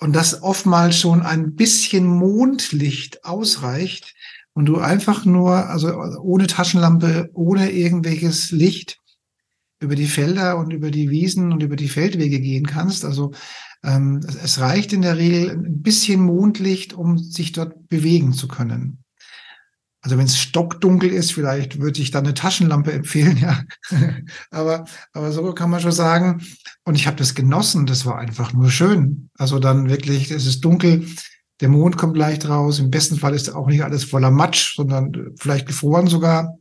und 0.00 0.16
das 0.16 0.42
oftmals 0.42 0.98
schon 0.98 1.20
ein 1.20 1.54
bisschen 1.54 2.06
Mondlicht 2.06 3.26
ausreicht 3.26 4.14
und 4.54 4.64
du 4.64 4.78
einfach 4.78 5.26
nur, 5.26 5.68
also 5.68 5.88
ohne 6.22 6.46
Taschenlampe, 6.46 7.28
ohne 7.34 7.70
irgendwelches 7.72 8.52
Licht 8.52 9.00
über 9.78 9.94
die 9.94 10.06
Felder 10.06 10.56
und 10.56 10.72
über 10.72 10.90
die 10.90 11.10
Wiesen 11.10 11.52
und 11.52 11.62
über 11.62 11.76
die 11.76 11.90
Feldwege 11.90 12.40
gehen 12.40 12.64
kannst. 12.64 13.04
Also 13.04 13.32
ähm, 13.84 14.20
es 14.42 14.60
reicht 14.60 14.94
in 14.94 15.02
der 15.02 15.18
Regel 15.18 15.50
ein 15.50 15.82
bisschen 15.82 16.22
Mondlicht, 16.22 16.94
um 16.94 17.18
sich 17.18 17.52
dort 17.52 17.90
bewegen 17.90 18.32
zu 18.32 18.48
können. 18.48 19.01
Also 20.02 20.18
wenn 20.18 20.26
es 20.26 20.36
stockdunkel 20.36 21.10
ist, 21.10 21.32
vielleicht 21.32 21.80
würde 21.80 22.02
ich 22.02 22.10
dann 22.10 22.24
eine 22.24 22.34
Taschenlampe 22.34 22.92
empfehlen, 22.92 23.36
ja. 23.36 23.62
aber, 24.50 24.84
aber 25.12 25.30
so 25.30 25.52
kann 25.52 25.70
man 25.70 25.80
schon 25.80 25.92
sagen. 25.92 26.42
Und 26.84 26.96
ich 26.96 27.06
habe 27.06 27.16
das 27.16 27.36
genossen, 27.36 27.86
das 27.86 28.04
war 28.04 28.18
einfach 28.18 28.52
nur 28.52 28.70
schön. 28.70 29.30
Also 29.38 29.60
dann 29.60 29.88
wirklich, 29.88 30.32
es 30.32 30.44
ist 30.44 30.64
dunkel, 30.64 31.06
der 31.60 31.68
Mond 31.68 31.96
kommt 31.96 32.16
leicht 32.16 32.48
raus. 32.48 32.80
Im 32.80 32.90
besten 32.90 33.16
Fall 33.16 33.34
ist 33.34 33.54
auch 33.54 33.68
nicht 33.68 33.84
alles 33.84 34.02
voller 34.02 34.32
Matsch, 34.32 34.74
sondern 34.74 35.32
vielleicht 35.38 35.66
gefroren 35.66 36.08
sogar. 36.08 36.58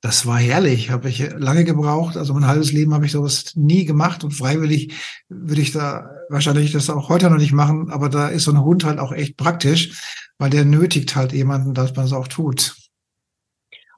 Das 0.00 0.26
war 0.26 0.38
herrlich, 0.38 0.90
habe 0.90 1.08
ich 1.08 1.28
lange 1.36 1.64
gebraucht. 1.64 2.16
Also 2.16 2.32
mein 2.32 2.46
halbes 2.46 2.70
Leben 2.70 2.94
habe 2.94 3.06
ich 3.06 3.12
sowas 3.12 3.56
nie 3.56 3.84
gemacht 3.84 4.22
und 4.22 4.30
freiwillig 4.30 4.94
würde 5.28 5.60
ich 5.60 5.72
da 5.72 6.10
wahrscheinlich 6.28 6.70
das 6.70 6.88
auch 6.88 7.08
heute 7.08 7.28
noch 7.30 7.38
nicht 7.38 7.52
machen. 7.52 7.90
Aber 7.90 8.08
da 8.08 8.28
ist 8.28 8.44
so 8.44 8.52
ein 8.52 8.62
Hund 8.62 8.84
halt 8.84 9.00
auch 9.00 9.12
echt 9.12 9.36
praktisch 9.36 10.00
weil 10.38 10.50
der 10.50 10.64
nötigt 10.64 11.16
halt 11.16 11.32
jemanden, 11.32 11.74
dass 11.74 11.94
man 11.94 12.06
es 12.06 12.12
auch 12.12 12.28
tut. 12.28 12.74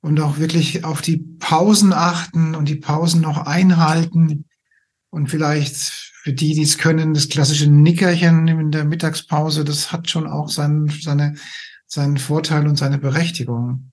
und 0.00 0.20
auch 0.20 0.38
wirklich 0.38 0.84
auf 0.84 1.02
die 1.02 1.18
Pausen 1.38 1.92
achten 1.92 2.54
und 2.54 2.68
die 2.68 2.76
Pausen 2.76 3.20
noch 3.20 3.46
einhalten 3.46 4.44
und 5.10 5.28
vielleicht 5.28 5.76
für 6.22 6.32
die, 6.32 6.54
die 6.54 6.62
es 6.62 6.78
können, 6.78 7.14
das 7.14 7.28
klassische 7.28 7.70
Nickerchen 7.70 8.48
in 8.48 8.70
der 8.70 8.84
Mittagspause, 8.84 9.64
das 9.64 9.92
hat 9.92 10.10
schon 10.10 10.26
auch 10.26 10.48
seinen, 10.48 10.88
seine, 10.88 11.34
seinen 11.86 12.18
Vorteil 12.18 12.68
und 12.68 12.76
seine 12.76 12.98
Berechtigung. 12.98 13.90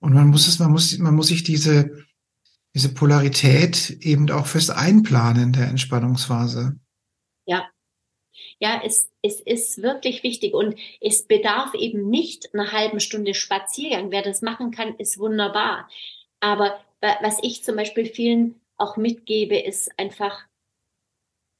Und 0.00 0.14
man 0.14 0.28
muss 0.28 0.46
es, 0.46 0.58
man 0.58 0.70
muss, 0.70 0.96
man 0.98 1.14
muss 1.14 1.28
sich 1.28 1.42
diese, 1.42 2.04
diese 2.74 2.94
Polarität 2.94 3.90
eben 4.00 4.30
auch 4.30 4.46
fest 4.46 4.70
einplanen 4.70 5.52
der 5.52 5.68
Entspannungsphase. 5.68 6.78
Ja, 7.46 7.68
ja, 8.60 8.82
es, 8.84 9.10
es 9.22 9.40
ist 9.40 9.82
wirklich 9.82 10.22
wichtig 10.22 10.54
und 10.54 10.76
es 11.00 11.26
bedarf 11.26 11.74
eben 11.74 12.08
nicht 12.10 12.52
einer 12.54 12.72
halben 12.72 13.00
Stunde 13.00 13.34
Spaziergang. 13.34 14.10
Wer 14.10 14.22
das 14.22 14.42
machen 14.42 14.70
kann, 14.70 14.96
ist 14.96 15.18
wunderbar. 15.18 15.88
Aber 16.40 16.80
was 17.00 17.38
ich 17.42 17.62
zum 17.62 17.76
Beispiel 17.76 18.06
vielen 18.06 18.60
auch 18.76 18.96
mitgebe, 18.96 19.56
ist 19.58 19.96
einfach, 19.98 20.46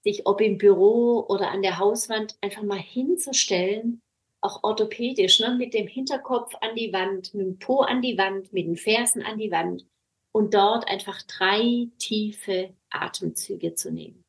sich 0.05 0.27
ob 0.27 0.41
im 0.41 0.59
Büro 0.59 1.25
oder 1.29 1.51
an 1.51 1.63
der 1.63 1.79
Hauswand 1.79 2.37
einfach 2.41 2.63
mal 2.63 2.79
hinzustellen, 2.79 4.01
auch 4.41 4.63
orthopädisch, 4.63 5.41
ne, 5.41 5.55
mit 5.57 5.75
dem 5.75 5.87
Hinterkopf 5.87 6.55
an 6.61 6.75
die 6.77 6.93
Wand, 6.93 7.35
mit 7.35 7.47
dem 7.47 7.59
Po 7.59 7.81
an 7.81 8.03
die 8.03 8.17
Wand, 8.19 8.53
mit 8.53 8.67
den 8.67 8.77
Fersen 8.77 9.23
an 9.23 9.39
die 9.39 9.51
Wand 9.51 9.85
und 10.33 10.55
dort 10.55 10.87
einfach 10.89 11.21
drei 11.23 11.89
tiefe 11.99 12.75
Atemzüge 12.91 13.75
zu 13.75 13.91
nehmen. 13.91 14.25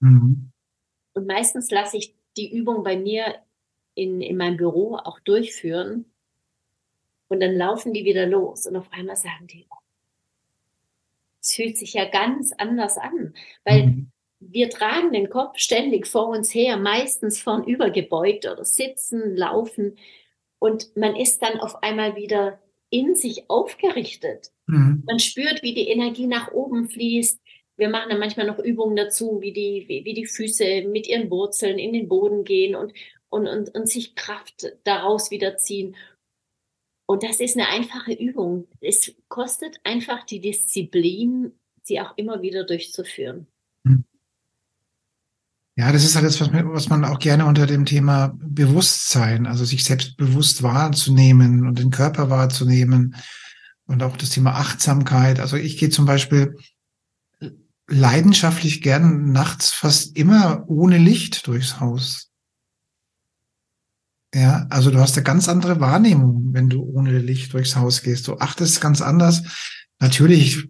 Mhm. 0.00 0.50
Und 1.14 1.26
meistens 1.26 1.70
lasse 1.70 1.98
ich 1.98 2.14
die 2.36 2.50
Übung 2.50 2.82
bei 2.82 2.96
mir 2.96 3.36
in, 3.94 4.20
in 4.20 4.36
meinem 4.36 4.56
Büro 4.56 4.96
auch 4.96 5.20
durchführen. 5.20 6.06
Und 7.28 7.40
dann 7.40 7.54
laufen 7.54 7.92
die 7.92 8.04
wieder 8.04 8.26
los 8.26 8.66
und 8.66 8.76
auf 8.76 8.90
einmal 8.92 9.16
sagen 9.16 9.46
die, 9.46 9.66
oh, 9.70 9.76
es 11.40 11.54
fühlt 11.54 11.76
sich 11.76 11.94
ja 11.94 12.08
ganz 12.08 12.52
anders 12.56 12.98
an, 12.98 13.34
weil 13.64 13.86
mhm. 13.86 14.11
Wir 14.50 14.70
tragen 14.70 15.12
den 15.12 15.30
Kopf 15.30 15.58
ständig 15.58 16.06
vor 16.06 16.28
uns 16.28 16.54
her, 16.54 16.76
meistens 16.76 17.40
vornüber 17.40 17.90
gebeugt 17.90 18.46
oder 18.46 18.64
sitzen, 18.64 19.36
laufen 19.36 19.96
und 20.62 20.96
man 20.96 21.16
ist 21.16 21.42
dann 21.42 21.58
auf 21.58 21.82
einmal 21.82 22.14
wieder 22.14 22.60
in 22.88 23.16
sich 23.16 23.50
aufgerichtet. 23.50 24.52
Mhm. 24.66 25.02
Man 25.04 25.18
spürt, 25.18 25.60
wie 25.62 25.74
die 25.74 25.88
Energie 25.88 26.28
nach 26.28 26.52
oben 26.52 26.88
fließt. 26.88 27.40
Wir 27.76 27.88
machen 27.88 28.10
dann 28.10 28.20
manchmal 28.20 28.46
noch 28.46 28.60
Übungen 28.60 28.94
dazu, 28.94 29.40
wie 29.40 29.52
die, 29.52 29.86
wie, 29.88 30.04
wie 30.04 30.14
die 30.14 30.26
Füße 30.26 30.82
mit 30.82 31.08
ihren 31.08 31.30
Wurzeln 31.30 31.80
in 31.80 31.92
den 31.92 32.06
Boden 32.08 32.44
gehen 32.44 32.76
und, 32.76 32.92
und, 33.28 33.48
und, 33.48 33.74
und 33.74 33.88
sich 33.88 34.14
Kraft 34.14 34.76
daraus 34.84 35.32
wiederziehen. 35.32 35.96
Und 37.06 37.24
das 37.24 37.40
ist 37.40 37.56
eine 37.56 37.68
einfache 37.68 38.12
Übung. 38.12 38.68
Es 38.80 39.12
kostet 39.28 39.80
einfach 39.82 40.24
die 40.24 40.40
Disziplin, 40.40 41.58
sie 41.82 42.00
auch 42.00 42.16
immer 42.16 42.40
wieder 42.40 42.62
durchzuführen. 42.62 43.48
Ja, 45.74 45.90
das 45.90 46.04
ist 46.04 46.16
alles, 46.16 46.38
was, 46.40 46.52
was 46.52 46.88
man 46.90 47.04
auch 47.04 47.18
gerne 47.18 47.46
unter 47.46 47.66
dem 47.66 47.86
Thema 47.86 48.34
Bewusstsein, 48.38 49.46
also 49.46 49.64
sich 49.64 49.84
selbst 49.84 50.18
bewusst 50.18 50.62
wahrzunehmen 50.62 51.66
und 51.66 51.78
den 51.78 51.90
Körper 51.90 52.28
wahrzunehmen 52.28 53.16
und 53.86 54.02
auch 54.02 54.16
das 54.16 54.30
Thema 54.30 54.54
Achtsamkeit. 54.56 55.40
Also 55.40 55.56
ich 55.56 55.78
gehe 55.78 55.88
zum 55.88 56.04
Beispiel 56.04 56.56
leidenschaftlich 57.88 58.82
gern 58.82 59.32
nachts 59.32 59.70
fast 59.70 60.16
immer 60.16 60.64
ohne 60.68 60.98
Licht 60.98 61.46
durchs 61.46 61.80
Haus. 61.80 62.28
Ja, 64.34 64.66
also 64.70 64.90
du 64.90 64.98
hast 64.98 65.16
eine 65.16 65.24
ganz 65.24 65.48
andere 65.48 65.80
Wahrnehmung, 65.80 66.52
wenn 66.52 66.68
du 66.68 66.82
ohne 66.82 67.18
Licht 67.18 67.52
durchs 67.52 67.76
Haus 67.76 68.02
gehst. 68.02 68.28
Du 68.28 68.38
achtest 68.38 68.80
ganz 68.80 69.02
anders. 69.02 69.42
Natürlich 70.00 70.68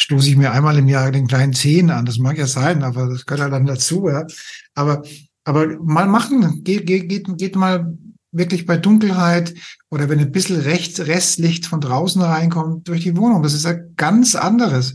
stoße 0.00 0.28
ich 0.28 0.36
mir 0.36 0.52
einmal 0.52 0.78
im 0.78 0.88
Jahr 0.88 1.10
den 1.10 1.26
kleinen 1.26 1.52
Zehen 1.52 1.90
an. 1.90 2.06
Das 2.06 2.18
mag 2.18 2.38
ja 2.38 2.46
sein, 2.46 2.82
aber 2.82 3.08
das 3.08 3.26
gehört 3.26 3.42
halt 3.42 3.52
dann 3.52 3.66
dazu. 3.66 4.08
Ja. 4.08 4.26
Aber, 4.74 5.02
aber 5.44 5.78
mal 5.82 6.06
machen, 6.06 6.62
geht, 6.64 6.86
geht, 6.86 7.10
geht 7.10 7.56
mal 7.56 7.96
wirklich 8.30 8.66
bei 8.66 8.76
Dunkelheit 8.76 9.54
oder 9.90 10.08
wenn 10.08 10.18
ein 10.18 10.32
bisschen 10.32 10.60
rechts, 10.60 11.00
Restlicht 11.00 11.66
von 11.66 11.80
draußen 11.80 12.20
reinkommt 12.20 12.88
durch 12.88 13.02
die 13.02 13.16
Wohnung. 13.16 13.42
Das 13.42 13.54
ist 13.54 13.64
ja 13.64 13.74
ganz 13.96 14.34
anderes. 14.34 14.94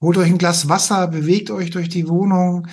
Holt 0.00 0.16
euch 0.16 0.30
ein 0.30 0.38
Glas 0.38 0.68
Wasser, 0.68 1.08
bewegt 1.08 1.50
euch 1.50 1.70
durch 1.70 1.88
die 1.88 2.08
Wohnung, 2.08 2.66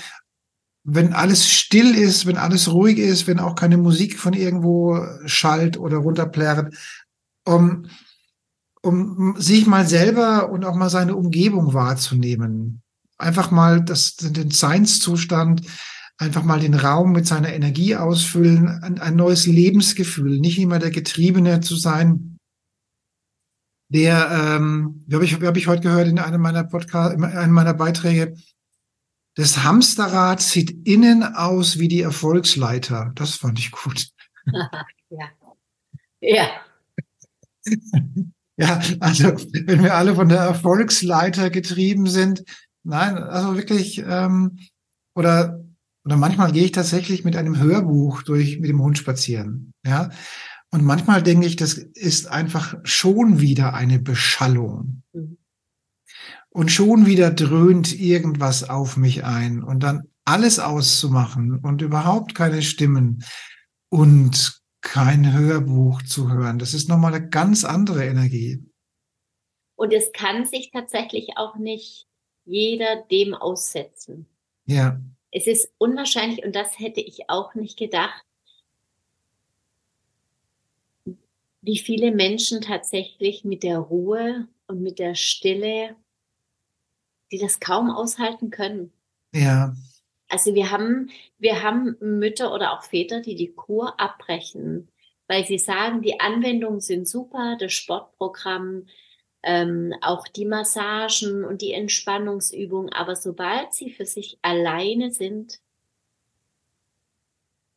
wenn 0.89 1.11
alles 1.11 1.49
still 1.49 1.93
ist, 1.93 2.25
wenn 2.25 2.37
alles 2.37 2.71
ruhig 2.71 2.97
ist, 2.97 3.27
wenn 3.27 3.39
auch 3.39 3.55
keine 3.55 3.77
Musik 3.77 4.17
von 4.17 4.31
irgendwo 4.31 5.05
schallt 5.25 5.77
oder 5.77 5.97
runterplärrt, 5.97 6.73
um, 7.45 7.87
um 8.87 9.35
sich 9.37 9.67
mal 9.67 9.85
selber 9.85 10.49
und 10.49 10.65
auch 10.65 10.75
mal 10.75 10.89
seine 10.89 11.15
Umgebung 11.15 11.73
wahrzunehmen. 11.73 12.81
Einfach 13.17 13.51
mal 13.51 13.83
das, 13.83 14.15
den 14.15 14.51
Seinszustand, 14.51 15.61
einfach 16.17 16.43
mal 16.43 16.59
den 16.59 16.73
Raum 16.73 17.11
mit 17.11 17.27
seiner 17.27 17.53
Energie 17.53 17.95
ausfüllen, 17.95 18.67
ein, 18.67 18.99
ein 18.99 19.15
neues 19.15 19.45
Lebensgefühl, 19.45 20.39
nicht 20.39 20.57
immer 20.59 20.79
der 20.79 20.91
Getriebene 20.91 21.59
zu 21.61 21.75
sein, 21.75 22.37
der, 23.89 24.29
ähm, 24.31 25.03
wie 25.07 25.15
habe 25.15 25.25
ich, 25.25 25.41
wie 25.41 25.47
hab 25.47 25.57
ich 25.57 25.67
heute 25.67 25.83
gehört 25.83 26.07
in 26.07 26.19
einem 26.19 26.41
meiner 26.41 26.63
Podcast, 26.63 27.13
in 27.13 27.23
einem 27.23 27.53
meiner 27.53 27.73
Beiträge, 27.73 28.35
das 29.35 29.63
Hamsterrad 29.63 30.41
sieht 30.41 30.87
innen 30.87 31.23
aus 31.23 31.77
wie 31.77 31.87
die 31.87 32.01
Erfolgsleiter. 32.01 33.11
Das 33.15 33.35
fand 33.35 33.59
ich 33.59 33.71
gut. 33.71 34.07
ja. 35.09 35.29
Ja. 36.21 36.47
ja, 38.57 38.79
also 38.99 39.33
wenn 39.65 39.83
wir 39.83 39.95
alle 39.95 40.15
von 40.15 40.29
der 40.29 40.39
Erfolgsleiter 40.39 41.49
getrieben 41.49 42.07
sind, 42.07 42.43
nein, 42.83 43.17
also 43.17 43.55
wirklich, 43.55 44.03
ähm, 44.07 44.59
oder, 45.15 45.63
oder 46.05 46.17
manchmal 46.17 46.51
gehe 46.51 46.65
ich 46.65 46.71
tatsächlich 46.71 47.23
mit 47.23 47.35
einem 47.35 47.59
Hörbuch 47.59 48.23
durch, 48.23 48.59
mit 48.59 48.69
dem 48.69 48.81
Hund 48.81 48.97
spazieren. 48.97 49.73
Ja. 49.85 50.09
Und 50.71 50.83
manchmal 50.83 51.23
denke 51.23 51.47
ich, 51.47 51.55
das 51.55 51.73
ist 51.73 52.27
einfach 52.27 52.75
schon 52.83 53.39
wieder 53.39 53.73
eine 53.73 53.99
Beschallung. 53.99 55.03
Mhm 55.13 55.37
und 56.57 56.71
schon 56.71 57.05
wieder 57.05 57.29
dröhnt 57.29 57.93
irgendwas 57.99 58.67
auf 58.67 58.97
mich 58.97 59.23
ein 59.23 59.61
und 59.61 59.83
dann 59.83 60.07
alles 60.25 60.57
auszumachen 60.57 61.59
und 61.59 61.83
überhaupt 61.83 62.33
keine 62.33 62.63
Stimmen 62.63 63.23
und 63.89 64.59
kein 64.87 65.33
Hörbuch 65.33 66.01
zu 66.03 66.31
hören. 66.31 66.59
Das 66.59 66.73
ist 66.73 66.87
nochmal 66.87 67.13
eine 67.13 67.29
ganz 67.29 67.65
andere 67.65 68.05
Energie. 68.05 68.63
Und 69.75 69.93
es 69.93 70.11
kann 70.11 70.45
sich 70.45 70.71
tatsächlich 70.71 71.37
auch 71.37 71.57
nicht 71.57 72.07
jeder 72.45 73.03
dem 73.11 73.33
aussetzen. 73.33 74.27
Ja. 74.65 74.99
Es 75.31 75.45
ist 75.45 75.69
unwahrscheinlich 75.77 76.43
und 76.45 76.55
das 76.55 76.79
hätte 76.79 77.01
ich 77.01 77.29
auch 77.29 77.53
nicht 77.53 77.77
gedacht, 77.77 78.23
wie 81.61 81.77
viele 81.77 82.11
Menschen 82.11 82.61
tatsächlich 82.61 83.43
mit 83.43 83.63
der 83.63 83.79
Ruhe 83.79 84.47
und 84.67 84.81
mit 84.81 84.99
der 84.99 85.15
Stille 85.15 85.95
die 87.31 87.39
das 87.39 87.59
kaum 87.59 87.89
aushalten 87.89 88.49
können. 88.49 88.91
Ja. 89.33 89.75
Also 90.29 90.53
wir 90.53 90.71
haben, 90.71 91.09
wir 91.39 91.63
haben 91.63 91.95
Mütter 91.99 92.53
oder 92.53 92.73
auch 92.73 92.83
Väter, 92.83 93.21
die 93.21 93.35
die 93.35 93.53
Kur 93.53 93.99
abbrechen, 93.99 94.89
weil 95.27 95.45
sie 95.45 95.57
sagen, 95.57 96.01
die 96.01 96.19
Anwendungen 96.19 96.81
sind 96.81 97.07
super, 97.07 97.57
das 97.59 97.73
Sportprogramm, 97.73 98.87
ähm, 99.43 99.93
auch 100.01 100.27
die 100.27 100.45
Massagen 100.45 101.45
und 101.45 101.61
die 101.61 101.71
Entspannungsübungen, 101.71 102.91
aber 102.91 103.15
sobald 103.15 103.73
sie 103.73 103.91
für 103.91 104.05
sich 104.05 104.37
alleine 104.41 105.11
sind, 105.11 105.59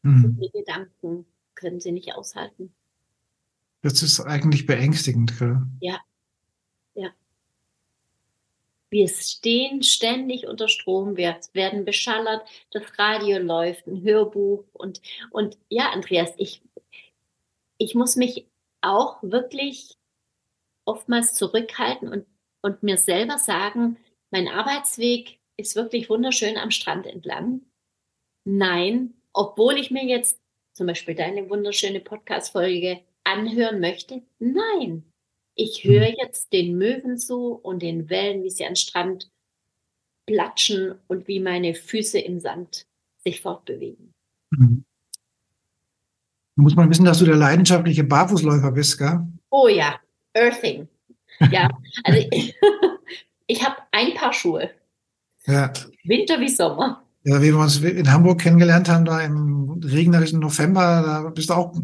mhm. 0.03 0.39
die 0.41 0.51
Gedanken 0.51 1.27
können 1.55 1.81
sie 1.81 1.93
nicht 1.93 2.15
aushalten. 2.15 2.73
Das 3.83 4.03
ist 4.03 4.21
eigentlich 4.21 4.67
beängstigend, 4.67 5.39
gell? 5.39 5.63
Ja, 5.81 6.01
wir 8.91 9.09
stehen 9.09 9.83
ständig 9.83 10.47
unter 10.47 10.69
Strom, 10.69 11.17
wir 11.17 11.39
werden 11.53 11.85
beschallert, 11.85 12.47
das 12.73 12.99
Radio 12.99 13.39
läuft, 13.39 13.87
ein 13.87 14.03
Hörbuch 14.03 14.65
und, 14.73 15.01
und 15.31 15.57
ja, 15.69 15.91
Andreas, 15.91 16.35
ich, 16.37 16.61
ich 17.79 17.95
muss 17.95 18.17
mich 18.17 18.47
auch 18.81 19.19
wirklich 19.23 19.97
oftmals 20.85 21.35
zurückhalten 21.35 22.09
und, 22.09 22.27
und 22.63 22.83
mir 22.83 22.97
selber 22.97 23.39
sagen, 23.39 23.97
mein 24.31 24.49
Arbeitsweg 24.49 25.39
ist 25.57 25.77
wirklich 25.77 26.11
wunderschön 26.11 26.57
am 26.57 26.71
Strand 26.71 27.07
entlang. 27.07 27.63
Nein, 28.45 29.15
obwohl 29.33 29.79
ich 29.79 29.91
mir 29.91 30.05
jetzt 30.05 30.41
zum 30.73 30.87
Beispiel 30.87 31.15
deine 31.15 31.49
wunderschöne 31.49 32.01
Podcast-Folge 32.01 33.01
anhören 33.23 33.81
möchte, 33.81 34.23
nein, 34.39 35.10
ich 35.61 35.85
höre 35.85 36.09
mhm. 36.09 36.17
jetzt 36.23 36.53
den 36.53 36.79
Möwen 36.79 37.19
zu 37.19 37.55
und 37.55 37.83
den 37.83 38.09
Wellen, 38.09 38.43
wie 38.43 38.51
sie 38.51 38.65
an 38.65 38.77
Strand 38.77 39.31
platschen 40.27 40.95
und 41.07 41.29
wie 41.29 41.41
meine 41.41 41.75
Füße 41.75 42.19
im 42.19 42.41
Sand 42.41 42.87
sich 43.19 43.43
fortbewegen. 43.43 44.15
Mhm. 44.51 44.85
muss 46.57 46.75
man 46.75 46.91
wissen, 46.91 47.05
dass 47.05 47.19
du 47.19 47.25
der 47.27 47.37
leidenschaftliche 47.37 48.05
Barfußläufer 48.05 48.73
bist, 48.73 48.99
gell? 48.99 49.21
Oh 49.51 49.69
ja, 49.69 50.01
Earthing. 50.35 50.89
Ja, 51.51 51.69
also 52.05 52.27
ich, 52.31 52.55
ich 53.47 53.65
habe 53.65 53.77
ein 53.93 54.15
Paar 54.15 54.33
Schuhe. 54.33 54.71
Ja. 55.47 55.73
Winter 56.05 56.41
wie 56.41 56.49
Sommer. 56.49 57.05
Ja, 57.23 57.43
wie 57.43 57.49
wir 57.49 57.59
uns 57.59 57.77
in 57.83 58.11
Hamburg 58.11 58.41
kennengelernt 58.41 58.89
haben, 58.89 59.05
da 59.05 59.21
im 59.21 59.79
regnerischen 59.85 60.41
November, 60.41 61.03
da 61.05 61.31
bist 61.31 61.51
du 61.51 61.55
auch 61.55 61.75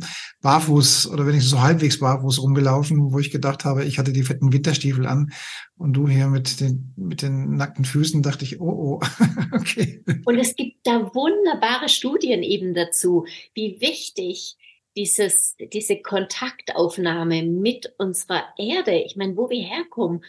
barfuß 0.41 1.11
oder 1.11 1.27
wenigstens 1.27 1.51
so 1.51 1.61
halbwegs 1.61 2.01
barfuß 2.01 2.41
rumgelaufen, 2.41 3.13
wo 3.13 3.19
ich 3.19 3.31
gedacht 3.31 3.67
habe, 3.67 3.85
ich 3.85 3.99
hatte 3.99 4.15
die 4.15 4.23
fetten 4.23 4.53
Winterstiefel 4.53 5.07
an 5.07 5.33
und 5.77 5.93
du 5.93 6.09
hier 6.09 6.29
mit 6.29 6.61
den, 6.61 6.95
mit 6.97 7.21
den 7.21 7.57
nackten 7.57 7.85
Füßen, 7.85 8.23
dachte 8.23 8.45
ich, 8.45 8.61
oh, 8.61 8.99
oh, 8.99 9.01
okay. 9.53 10.03
Und 10.25 10.39
es 10.39 10.57
gibt 10.57 10.87
da 10.87 11.15
wunderbare 11.15 11.91
Studien 11.91 12.43
eben 12.43 12.75
dazu, 12.75 13.27
wie 13.55 13.79
wichtig 13.81 14.57
dieses, 14.97 15.55
diese 15.73 16.01
Kontaktaufnahme 16.01 17.43
mit 17.43 17.93
unserer 17.99 18.45
Erde, 18.57 18.95
ich 18.95 19.17
meine, 19.17 19.37
wo 19.37 19.51
wir 19.51 19.63
herkommen, 19.63 20.23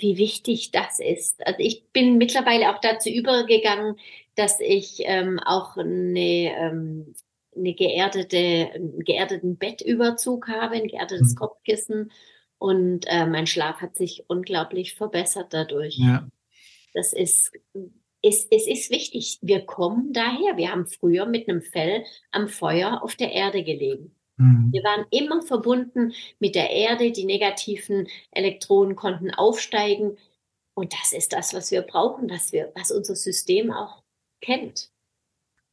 wie 0.00 0.18
wichtig 0.18 0.70
das 0.70 1.00
ist. 1.00 1.46
Also 1.46 1.60
ich 1.60 1.84
bin 1.92 2.18
mittlerweile 2.18 2.70
auch 2.74 2.80
dazu 2.80 3.08
übergegangen, 3.08 3.96
dass 4.34 4.60
ich 4.60 5.00
ähm, 5.04 5.40
auch 5.44 5.76
eine, 5.76 6.54
ähm, 6.56 7.14
eine 7.56 7.74
geerdete, 7.74 8.70
einen 8.74 9.00
geerdeten 9.00 9.56
Bettüberzug 9.56 10.48
habe, 10.48 10.76
ein 10.76 10.88
geerdetes 10.88 11.32
mhm. 11.32 11.38
Kopfkissen 11.38 12.12
und 12.58 13.06
äh, 13.06 13.26
mein 13.26 13.46
Schlaf 13.46 13.80
hat 13.80 13.96
sich 13.96 14.24
unglaublich 14.28 14.94
verbessert 14.94 15.48
dadurch. 15.50 15.96
Ja. 15.98 16.28
Das 16.92 17.12
ist, 17.12 17.52
ist, 18.22 18.48
es 18.50 18.66
ist 18.66 18.90
wichtig. 18.90 19.38
Wir 19.42 19.64
kommen 19.64 20.12
daher. 20.12 20.56
Wir 20.56 20.72
haben 20.72 20.86
früher 20.86 21.26
mit 21.26 21.48
einem 21.48 21.62
Fell 21.62 22.04
am 22.32 22.48
Feuer 22.48 23.02
auf 23.02 23.14
der 23.14 23.32
Erde 23.32 23.62
gelegen. 23.62 24.14
Mhm. 24.38 24.72
Wir 24.72 24.82
waren 24.82 25.04
immer 25.10 25.42
verbunden 25.42 26.12
mit 26.38 26.54
der 26.54 26.70
Erde, 26.70 27.12
die 27.12 27.24
negativen 27.24 28.08
Elektronen 28.30 28.96
konnten 28.96 29.30
aufsteigen. 29.32 30.16
Und 30.74 30.92
das 30.94 31.12
ist 31.12 31.32
das, 31.32 31.54
was 31.54 31.70
wir 31.70 31.82
brauchen, 31.82 32.30
was, 32.30 32.52
wir, 32.52 32.72
was 32.74 32.90
unser 32.90 33.16
System 33.16 33.72
auch 33.72 34.02
kennt. 34.40 34.90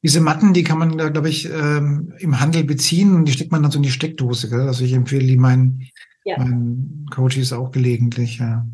Diese 0.04 0.20
Matten, 0.20 0.54
die 0.54 0.64
kann 0.64 0.78
man 0.78 0.98
glaube 0.98 1.30
ich, 1.30 1.46
ähm, 1.46 2.14
im 2.20 2.40
Handel 2.40 2.64
beziehen 2.64 3.16
und 3.16 3.26
die 3.26 3.32
steckt 3.32 3.52
man 3.52 3.64
dann 3.64 3.72
so 3.72 3.78
in 3.78 3.84
die 3.84 3.92
Steckdose. 3.92 4.50
Gell? 4.50 4.62
Also 4.62 4.84
ich 4.84 4.94
empfehle 4.94 5.26
die 5.26 5.38
meinen, 5.38 5.90
ja. 6.26 6.38
meinen 6.38 7.08
Coaches 7.12 7.54
auch 7.54 7.72
gelegentlich. 7.72 8.38
Ja. 8.38 8.68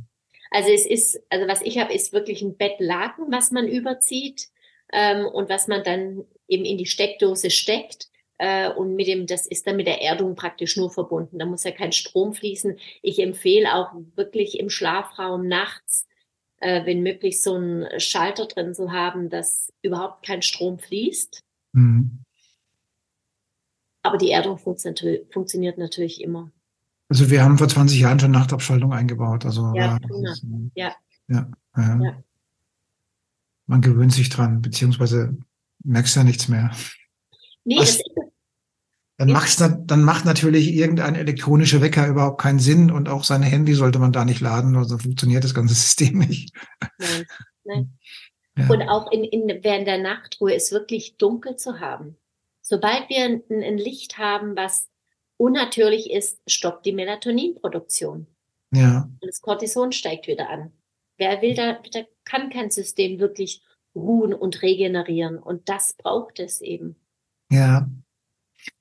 Also 0.51 0.69
es 0.69 0.85
ist, 0.85 1.21
also 1.29 1.47
was 1.47 1.61
ich 1.61 1.77
habe, 1.77 1.93
ist 1.93 2.11
wirklich 2.11 2.41
ein 2.41 2.57
Bettlaken, 2.57 3.31
was 3.31 3.51
man 3.51 3.67
überzieht 3.67 4.49
ähm, 4.91 5.25
und 5.25 5.49
was 5.49 5.67
man 5.67 5.83
dann 5.83 6.25
eben 6.49 6.65
in 6.65 6.77
die 6.77 6.85
Steckdose 6.85 7.49
steckt. 7.49 8.10
Äh, 8.41 8.73
und 8.73 8.95
mit 8.95 9.05
dem, 9.05 9.27
das 9.27 9.45
ist 9.45 9.67
dann 9.67 9.75
mit 9.75 9.85
der 9.85 10.01
Erdung 10.01 10.33
praktisch 10.33 10.75
nur 10.75 10.89
verbunden. 10.89 11.37
Da 11.37 11.45
muss 11.45 11.63
ja 11.63 11.69
kein 11.69 11.91
Strom 11.91 12.33
fließen. 12.33 12.75
Ich 13.03 13.19
empfehle 13.19 13.75
auch 13.75 13.93
wirklich 14.15 14.59
im 14.59 14.71
Schlafraum 14.71 15.47
nachts, 15.47 16.07
äh, 16.57 16.83
wenn 16.87 17.03
möglich, 17.03 17.43
so 17.43 17.53
einen 17.53 17.99
Schalter 17.99 18.47
drin 18.47 18.73
zu 18.73 18.91
haben, 18.91 19.29
dass 19.29 19.71
überhaupt 19.83 20.25
kein 20.25 20.41
Strom 20.41 20.79
fließt. 20.79 21.43
Mhm. 21.73 22.23
Aber 24.01 24.17
die 24.17 24.31
Erdung 24.31 24.57
funktioniert, 24.57 25.77
natürlich 25.77 26.19
immer. 26.19 26.51
Also 27.09 27.29
wir 27.29 27.43
haben 27.43 27.59
vor 27.59 27.69
20 27.69 27.99
Jahren 27.99 28.19
schon 28.19 28.31
Nachtabschaltung 28.31 28.91
eingebaut. 28.91 29.45
Also 29.45 29.71
ja, 29.75 29.97
ist, 30.23 30.43
ja. 30.73 30.95
Ja, 31.27 31.51
ja. 31.77 31.99
ja. 32.03 32.23
Man 33.67 33.81
gewöhnt 33.81 34.13
sich 34.13 34.29
dran, 34.29 34.63
beziehungsweise 34.63 35.37
merkst 35.83 36.15
ja 36.15 36.23
nichts 36.23 36.47
mehr. 36.47 36.71
Nee, 37.63 37.77
Was, 37.77 37.97
das 37.97 37.97
ist 37.97 38.20
dann, 39.21 39.29
ja. 39.29 39.35
macht's, 39.35 39.57
dann 39.57 40.03
macht 40.03 40.25
natürlich 40.25 40.73
irgendein 40.73 41.13
elektronischer 41.13 41.79
Wecker 41.79 42.07
überhaupt 42.07 42.41
keinen 42.41 42.57
Sinn 42.57 42.89
und 42.89 43.07
auch 43.07 43.23
sein 43.23 43.43
Handy 43.43 43.75
sollte 43.75 43.99
man 43.99 44.11
da 44.11 44.25
nicht 44.25 44.41
laden, 44.41 44.75
also 44.75 44.97
funktioniert 44.97 45.43
das 45.43 45.53
ganze 45.53 45.75
System 45.75 46.17
nicht. 46.17 46.55
Nein, 46.97 47.27
nein. 47.63 47.97
Ja. 48.57 48.67
Und 48.67 48.81
auch 48.81 49.11
in, 49.11 49.23
in, 49.23 49.63
während 49.63 49.85
der 49.85 49.99
Nachtruhe 49.99 50.55
ist 50.55 50.71
wirklich 50.71 51.17
dunkel 51.17 51.55
zu 51.55 51.79
haben. 51.79 52.17
Sobald 52.63 53.09
wir 53.09 53.23
ein, 53.23 53.43
ein 53.51 53.77
Licht 53.77 54.17
haben, 54.17 54.55
was 54.55 54.89
unnatürlich 55.37 56.09
ist, 56.09 56.39
stoppt 56.47 56.87
die 56.87 56.91
Melatoninproduktion. 56.91 58.25
Ja. 58.73 59.07
Und 59.21 59.29
das 59.29 59.41
Cortison 59.41 59.91
steigt 59.91 60.25
wieder 60.25 60.49
an. 60.49 60.71
Wer 61.17 61.43
will 61.43 61.53
da, 61.53 61.77
da 61.91 62.01
kann 62.25 62.49
kein 62.49 62.71
System 62.71 63.19
wirklich 63.19 63.61
ruhen 63.93 64.33
und 64.33 64.63
regenerieren. 64.63 65.37
Und 65.37 65.69
das 65.69 65.93
braucht 65.93 66.39
es 66.39 66.61
eben. 66.61 66.95
Ja, 67.51 67.87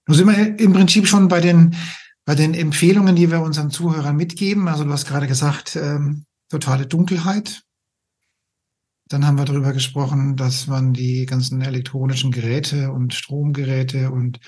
nun 0.06 0.16
sind 0.16 0.28
wir 0.28 0.58
im 0.58 0.72
Prinzip 0.72 1.06
schon 1.06 1.28
bei 1.28 1.40
den, 1.40 1.76
bei 2.24 2.34
den 2.34 2.54
Empfehlungen, 2.54 3.16
die 3.16 3.30
wir 3.30 3.40
unseren 3.40 3.70
Zuhörern 3.70 4.16
mitgeben. 4.16 4.68
Also 4.68 4.84
du 4.84 4.92
hast 4.92 5.06
gerade 5.06 5.26
gesagt, 5.26 5.76
ähm, 5.76 6.24
totale 6.48 6.86
Dunkelheit. 6.86 7.62
Dann 9.08 9.26
haben 9.26 9.38
wir 9.38 9.44
darüber 9.44 9.72
gesprochen, 9.72 10.36
dass 10.36 10.66
man 10.66 10.92
die 10.92 11.26
ganzen 11.26 11.60
elektronischen 11.62 12.30
Geräte 12.30 12.92
und 12.92 13.14
Stromgeräte 13.14 14.10
und 14.10 14.38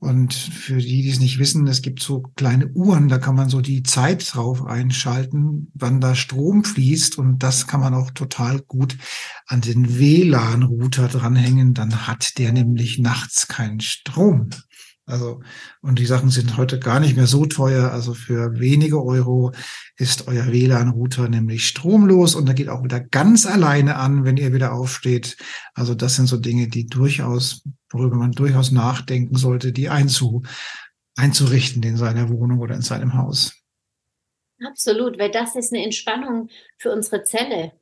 und 0.00 0.32
für 0.32 0.76
die, 0.76 1.02
die 1.02 1.08
es 1.08 1.18
nicht 1.18 1.40
wissen, 1.40 1.66
es 1.66 1.82
gibt 1.82 2.00
so 2.00 2.22
kleine 2.36 2.68
Uhren, 2.68 3.08
da 3.08 3.18
kann 3.18 3.34
man 3.34 3.48
so 3.48 3.60
die 3.60 3.82
Zeit 3.82 4.32
drauf 4.32 4.64
einschalten, 4.64 5.72
wann 5.74 6.00
da 6.00 6.14
Strom 6.14 6.62
fließt. 6.62 7.18
Und 7.18 7.42
das 7.42 7.66
kann 7.66 7.80
man 7.80 7.94
auch 7.94 8.12
total 8.12 8.60
gut 8.60 8.96
an 9.46 9.60
den 9.60 9.98
WLAN-Router 9.98 11.08
dranhängen. 11.08 11.74
Dann 11.74 12.06
hat 12.06 12.38
der 12.38 12.52
nämlich 12.52 13.00
nachts 13.00 13.48
keinen 13.48 13.80
Strom. 13.80 14.50
Also, 15.08 15.40
und 15.80 15.98
die 15.98 16.06
Sachen 16.06 16.28
sind 16.28 16.58
heute 16.58 16.78
gar 16.78 17.00
nicht 17.00 17.16
mehr 17.16 17.26
so 17.26 17.46
teuer. 17.46 17.90
Also 17.90 18.12
für 18.12 18.60
wenige 18.60 19.02
Euro 19.02 19.52
ist 19.96 20.28
euer 20.28 20.52
WLAN-Router 20.52 21.28
nämlich 21.28 21.66
stromlos 21.66 22.34
und 22.34 22.46
da 22.46 22.52
geht 22.52 22.68
auch 22.68 22.84
wieder 22.84 23.00
ganz 23.00 23.46
alleine 23.46 23.96
an, 23.96 24.24
wenn 24.24 24.36
ihr 24.36 24.52
wieder 24.52 24.74
aufsteht. 24.74 25.38
Also 25.72 25.94
das 25.94 26.16
sind 26.16 26.26
so 26.26 26.36
Dinge, 26.36 26.68
die 26.68 26.86
durchaus, 26.86 27.64
worüber 27.90 28.16
man 28.16 28.32
durchaus 28.32 28.70
nachdenken 28.70 29.36
sollte, 29.36 29.72
die 29.72 29.88
einzu, 29.88 30.42
einzurichten 31.16 31.82
in 31.82 31.96
seiner 31.96 32.28
Wohnung 32.28 32.58
oder 32.58 32.74
in 32.74 32.82
seinem 32.82 33.14
Haus. 33.14 33.54
Absolut, 34.62 35.18
weil 35.18 35.30
das 35.30 35.56
ist 35.56 35.72
eine 35.72 35.84
Entspannung 35.84 36.50
für 36.76 36.92
unsere 36.92 37.24
Zelle. 37.24 37.72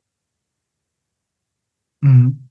Mhm 2.01 2.46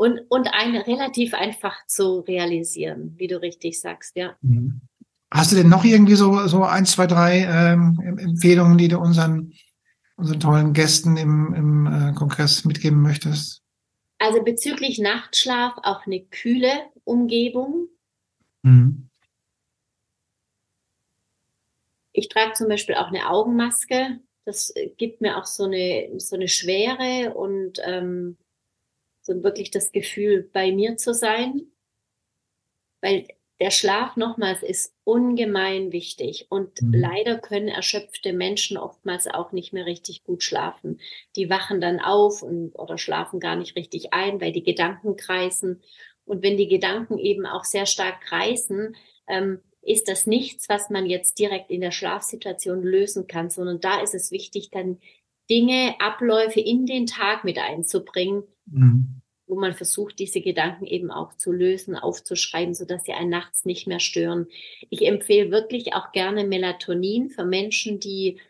und, 0.00 0.18
und 0.30 0.48
ein 0.54 0.76
relativ 0.76 1.34
einfach 1.34 1.86
zu 1.86 2.20
realisieren, 2.20 3.12
wie 3.18 3.26
du 3.26 3.38
richtig 3.38 3.78
sagst, 3.82 4.16
ja. 4.16 4.34
Mhm. 4.40 4.80
Hast 5.30 5.52
du 5.52 5.56
denn 5.56 5.68
noch 5.68 5.84
irgendwie 5.84 6.14
so, 6.14 6.46
so 6.46 6.64
ein, 6.64 6.86
zwei, 6.86 7.06
drei 7.06 7.40
ähm, 7.40 8.00
Empfehlungen, 8.18 8.78
die 8.78 8.88
du 8.88 8.98
unseren, 8.98 9.52
unseren 10.16 10.40
tollen 10.40 10.72
Gästen 10.72 11.18
im, 11.18 11.52
im 11.52 11.86
äh, 11.86 12.14
Kongress 12.14 12.64
mitgeben 12.64 13.02
möchtest? 13.02 13.62
Also 14.18 14.42
bezüglich 14.42 14.98
Nachtschlaf 14.98 15.74
auch 15.82 16.06
eine 16.06 16.24
kühle 16.24 16.72
Umgebung. 17.04 17.88
Mhm. 18.62 19.10
Ich 22.12 22.30
trage 22.30 22.54
zum 22.54 22.68
Beispiel 22.68 22.94
auch 22.94 23.08
eine 23.08 23.28
Augenmaske. 23.28 24.18
Das 24.46 24.72
gibt 24.96 25.20
mir 25.20 25.36
auch 25.36 25.44
so 25.44 25.64
eine, 25.64 26.08
so 26.16 26.36
eine 26.36 26.48
Schwere 26.48 27.34
und 27.34 27.80
ähm, 27.84 28.38
so 29.30 29.42
wirklich 29.42 29.70
das 29.70 29.92
Gefühl, 29.92 30.48
bei 30.52 30.72
mir 30.72 30.96
zu 30.96 31.14
sein, 31.14 31.70
weil 33.00 33.26
der 33.60 33.70
Schlaf 33.70 34.16
nochmals 34.16 34.62
ist 34.62 34.94
ungemein 35.04 35.92
wichtig 35.92 36.46
und 36.48 36.80
mhm. 36.80 36.94
leider 36.94 37.38
können 37.38 37.68
erschöpfte 37.68 38.32
Menschen 38.32 38.78
oftmals 38.78 39.26
auch 39.26 39.52
nicht 39.52 39.72
mehr 39.72 39.84
richtig 39.84 40.24
gut 40.24 40.42
schlafen. 40.42 40.98
Die 41.36 41.50
wachen 41.50 41.80
dann 41.80 42.00
auf 42.00 42.42
und 42.42 42.72
oder 42.78 42.96
schlafen 42.96 43.38
gar 43.38 43.56
nicht 43.56 43.76
richtig 43.76 44.14
ein, 44.14 44.40
weil 44.40 44.52
die 44.52 44.62
Gedanken 44.62 45.16
kreisen. 45.16 45.82
Und 46.24 46.42
wenn 46.42 46.56
die 46.56 46.68
Gedanken 46.68 47.18
eben 47.18 47.44
auch 47.44 47.64
sehr 47.64 47.86
stark 47.86 48.22
kreisen, 48.22 48.96
ähm, 49.28 49.60
ist 49.82 50.08
das 50.08 50.26
nichts, 50.26 50.68
was 50.68 50.90
man 50.90 51.06
jetzt 51.06 51.38
direkt 51.38 51.70
in 51.70 51.80
der 51.80 51.90
Schlafsituation 51.90 52.82
lösen 52.82 53.26
kann, 53.26 53.50
sondern 53.50 53.80
da 53.80 54.00
ist 54.00 54.14
es 54.14 54.30
wichtig, 54.30 54.70
dann 54.70 54.98
Dinge, 55.50 55.96
Abläufe 55.98 56.60
in 56.60 56.86
den 56.86 57.06
Tag 57.06 57.44
mit 57.44 57.58
einzubringen, 57.58 58.44
mhm. 58.66 59.19
Wo 59.50 59.56
man 59.56 59.74
versucht, 59.74 60.20
diese 60.20 60.40
Gedanken 60.40 60.86
eben 60.86 61.10
auch 61.10 61.34
zu 61.34 61.50
lösen, 61.50 61.96
aufzuschreiben, 61.96 62.72
sodass 62.72 63.04
sie 63.04 63.12
einen 63.12 63.30
nachts 63.30 63.64
nicht 63.64 63.88
mehr 63.88 63.98
stören. 63.98 64.46
Ich 64.90 65.04
empfehle 65.04 65.50
wirklich 65.50 65.92
auch 65.92 66.12
gerne 66.12 66.44
Melatonin 66.44 67.30
für 67.30 67.44
Menschen, 67.44 67.98
die 67.98 68.40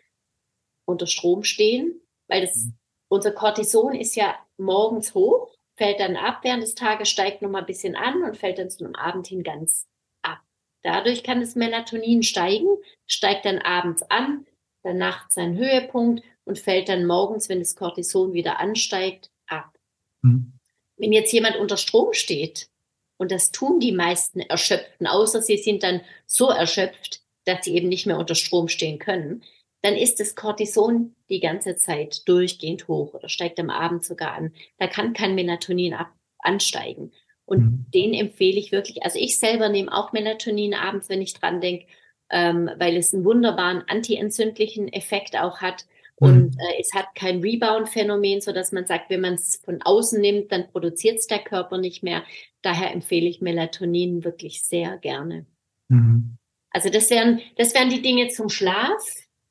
unter 0.84 1.06
Strom 1.06 1.42
stehen, 1.42 2.00
weil 2.28 2.42
das, 2.42 2.66
mhm. 2.66 2.74
unser 3.08 3.32
Cortison 3.32 3.94
ist 3.94 4.14
ja 4.14 4.38
morgens 4.58 5.14
hoch, 5.14 5.50
fällt 5.76 6.00
dann 6.00 6.16
ab 6.16 6.40
während 6.42 6.62
des 6.62 6.74
Tages, 6.74 7.08
steigt 7.08 7.40
noch 7.40 7.50
mal 7.50 7.60
ein 7.60 7.66
bisschen 7.66 7.96
an 7.96 8.22
und 8.22 8.36
fällt 8.36 8.58
dann 8.58 8.70
zu 8.70 8.84
einem 8.84 8.94
Abend 8.94 9.26
hin 9.26 9.42
ganz 9.42 9.88
ab. 10.20 10.40
Dadurch 10.82 11.22
kann 11.22 11.40
das 11.40 11.54
Melatonin 11.54 12.22
steigen, 12.22 12.76
steigt 13.06 13.46
dann 13.46 13.58
abends 13.58 14.02
an, 14.02 14.46
dann 14.82 14.98
nachts 14.98 15.34
sein 15.34 15.56
Höhepunkt 15.56 16.22
und 16.44 16.58
fällt 16.58 16.90
dann 16.90 17.06
morgens, 17.06 17.48
wenn 17.48 17.60
das 17.60 17.74
Cortison 17.74 18.34
wieder 18.34 18.60
ansteigt, 18.60 19.30
ab. 19.46 19.78
Mhm. 20.20 20.59
Wenn 21.00 21.12
jetzt 21.12 21.32
jemand 21.32 21.56
unter 21.56 21.76
Strom 21.76 22.12
steht, 22.12 22.68
und 23.16 23.32
das 23.32 23.52
tun 23.52 23.80
die 23.80 23.92
meisten 23.92 24.40
Erschöpften, 24.40 25.06
außer 25.06 25.42
sie 25.42 25.58
sind 25.58 25.82
dann 25.82 26.00
so 26.26 26.48
erschöpft, 26.48 27.20
dass 27.44 27.64
sie 27.64 27.74
eben 27.74 27.88
nicht 27.88 28.06
mehr 28.06 28.18
unter 28.18 28.34
Strom 28.34 28.68
stehen 28.68 28.98
können, 28.98 29.42
dann 29.82 29.94
ist 29.94 30.20
das 30.20 30.34
Cortison 30.34 31.14
die 31.28 31.40
ganze 31.40 31.76
Zeit 31.76 32.26
durchgehend 32.28 32.88
hoch 32.88 33.14
oder 33.14 33.28
steigt 33.28 33.58
am 33.58 33.70
Abend 33.70 34.04
sogar 34.04 34.32
an. 34.32 34.54
Da 34.78 34.86
kann 34.86 35.12
kein 35.12 35.34
Melatonin 35.34 35.94
ab 35.94 36.12
ansteigen. 36.38 37.12
Und 37.44 37.60
mhm. 37.60 37.86
den 37.94 38.14
empfehle 38.14 38.58
ich 38.58 38.72
wirklich. 38.72 39.02
Also 39.02 39.18
ich 39.18 39.38
selber 39.38 39.68
nehme 39.68 39.92
auch 39.92 40.12
Melatonin 40.12 40.74
abends, 40.74 41.08
wenn 41.08 41.22
ich 41.22 41.34
dran 41.34 41.60
denke, 41.60 41.86
ähm, 42.30 42.70
weil 42.78 42.96
es 42.96 43.12
einen 43.12 43.24
wunderbaren 43.24 43.82
antientzündlichen 43.86 44.92
Effekt 44.92 45.36
auch 45.36 45.60
hat. 45.60 45.84
Und 46.20 46.54
mhm. 46.54 46.60
äh, 46.60 46.80
es 46.80 46.92
hat 46.94 47.14
kein 47.14 47.40
Rebound-Phänomen, 47.40 48.42
so 48.42 48.52
dass 48.52 48.72
man 48.72 48.86
sagt, 48.86 49.08
wenn 49.08 49.22
man 49.22 49.34
es 49.34 49.56
von 49.64 49.80
außen 49.80 50.20
nimmt, 50.20 50.52
dann 50.52 50.68
produziert 50.68 51.18
es 51.18 51.26
der 51.26 51.38
Körper 51.38 51.78
nicht 51.78 52.02
mehr. 52.02 52.22
Daher 52.60 52.92
empfehle 52.92 53.26
ich 53.26 53.40
Melatonin 53.40 54.22
wirklich 54.22 54.62
sehr 54.62 54.98
gerne. 54.98 55.46
Mhm. 55.88 56.36
Also 56.70 56.90
das 56.90 57.08
wären, 57.10 57.40
das 57.56 57.74
wären 57.74 57.88
die 57.88 58.02
Dinge 58.02 58.28
zum 58.28 58.50
Schlaf. 58.50 59.02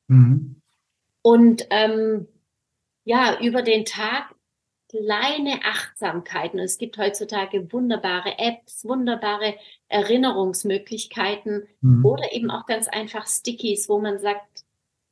Mhm. 0.06 0.62
Und 1.22 1.66
ähm, 1.70 2.28
ja, 3.04 3.38
über 3.40 3.62
den 3.62 3.84
Tag 3.84 4.32
kleine 4.88 5.60
Achtsamkeiten. 5.64 6.58
Und 6.58 6.64
es 6.64 6.78
gibt 6.78 6.98
heutzutage 6.98 7.72
wunderbare 7.72 8.38
Apps, 8.38 8.84
wunderbare 8.84 9.54
Erinnerungsmöglichkeiten 9.88 11.66
mhm. 11.80 12.04
oder 12.04 12.32
eben 12.32 12.50
auch 12.50 12.66
ganz 12.66 12.88
einfach 12.88 13.26
Stickies, 13.26 13.88
wo 13.88 13.98
man 14.00 14.18
sagt, 14.18 14.64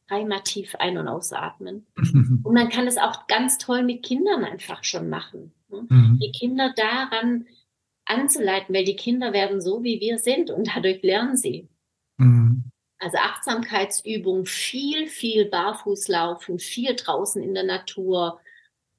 dreimal 0.08 0.42
tief 0.42 0.74
ein- 0.76 0.98
und 0.98 1.08
ausatmen. 1.08 1.86
Und 1.96 2.54
man 2.54 2.68
kann 2.68 2.86
es 2.86 2.96
auch 2.96 3.26
ganz 3.26 3.58
toll 3.58 3.82
mit 3.82 4.02
Kindern 4.02 4.44
einfach 4.44 4.84
schon 4.84 5.08
machen. 5.08 5.52
Ne? 5.68 5.86
Mhm. 5.88 6.18
Die 6.22 6.32
Kinder 6.32 6.72
daran 6.74 7.46
anzuleiten, 8.04 8.74
weil 8.74 8.84
die 8.84 8.96
Kinder 8.96 9.32
werden 9.32 9.60
so, 9.60 9.82
wie 9.84 10.00
wir 10.00 10.18
sind 10.18 10.50
und 10.50 10.68
dadurch 10.74 11.02
lernen 11.02 11.36
sie. 11.36 11.68
Mhm. 12.16 12.64
Also 12.98 13.18
Achtsamkeitsübung, 13.18 14.46
viel, 14.46 15.06
viel 15.06 15.44
barfuß 15.44 16.08
laufen, 16.08 16.58
viel 16.58 16.96
draußen 16.96 17.40
in 17.42 17.54
der 17.54 17.64
Natur. 17.64 18.40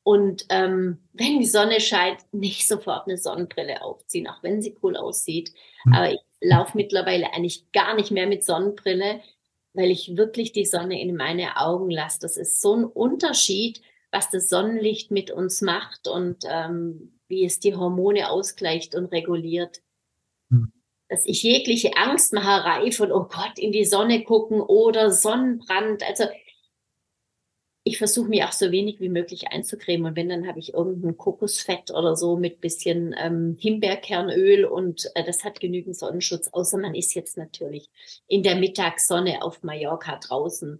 Und 0.03 0.45
ähm, 0.49 0.99
wenn 1.11 1.39
die 1.39 1.45
Sonne 1.45 1.81
scheint, 1.81 2.19
nicht 2.31 2.67
sofort 2.67 3.07
eine 3.07 3.17
Sonnenbrille 3.17 3.81
aufziehen, 3.81 4.27
auch 4.27 4.41
wenn 4.41 4.61
sie 4.61 4.77
cool 4.81 4.95
aussieht. 4.95 5.51
Mhm. 5.83 5.93
Aber 5.93 6.11
ich 6.11 6.19
laufe 6.39 6.77
mittlerweile 6.77 7.33
eigentlich 7.33 7.71
gar 7.73 7.95
nicht 7.95 8.11
mehr 8.11 8.27
mit 8.27 8.45
Sonnenbrille, 8.45 9.21
weil 9.79 9.91
ich 9.91 10.17
wirklich 10.17 10.51
die 10.51 10.65
Sonne 10.65 11.01
in 11.01 11.15
meine 11.15 11.55
Augen 11.55 11.89
lasse. 11.89 12.19
Das 12.19 12.35
ist 12.35 12.61
so 12.61 12.75
ein 12.75 12.83
Unterschied, 12.83 13.81
was 14.11 14.29
das 14.29 14.49
Sonnenlicht 14.49 15.09
mit 15.09 15.31
uns 15.31 15.61
macht 15.61 16.09
und 16.09 16.43
ähm, 16.45 17.17
wie 17.29 17.45
es 17.45 17.61
die 17.61 17.75
Hormone 17.75 18.29
ausgleicht 18.29 18.93
und 18.93 19.05
reguliert. 19.05 19.81
Hm. 20.49 20.73
Dass 21.07 21.25
ich 21.25 21.43
jegliche 21.43 21.95
Angstmacherei 21.95 22.91
von, 22.91 23.11
oh 23.13 23.23
Gott, 23.23 23.57
in 23.57 23.71
die 23.71 23.85
Sonne 23.85 24.23
gucken 24.25 24.59
oder 24.59 25.11
Sonnenbrand, 25.11 26.03
also 26.03 26.25
ich 27.89 27.97
versuche 27.97 28.29
mir 28.29 28.47
auch 28.47 28.51
so 28.51 28.71
wenig 28.71 28.99
wie 28.99 29.09
möglich 29.09 29.47
einzucremen. 29.51 30.05
Und 30.05 30.15
wenn, 30.15 30.29
dann 30.29 30.47
habe 30.47 30.59
ich 30.59 30.75
irgendein 30.75 31.17
Kokosfett 31.17 31.89
oder 31.91 32.15
so 32.15 32.37
mit 32.37 32.61
bisschen 32.61 33.15
ähm, 33.17 33.57
Himbeerkernöl 33.59 34.65
und 34.65 35.09
äh, 35.15 35.23
das 35.25 35.43
hat 35.43 35.59
genügend 35.59 35.97
Sonnenschutz, 35.97 36.49
außer 36.49 36.77
man 36.77 36.93
ist 36.93 37.15
jetzt 37.15 37.35
natürlich 37.35 37.89
in 38.27 38.43
der 38.43 38.55
Mittagssonne 38.55 39.41
auf 39.41 39.63
Mallorca 39.63 40.17
draußen. 40.17 40.79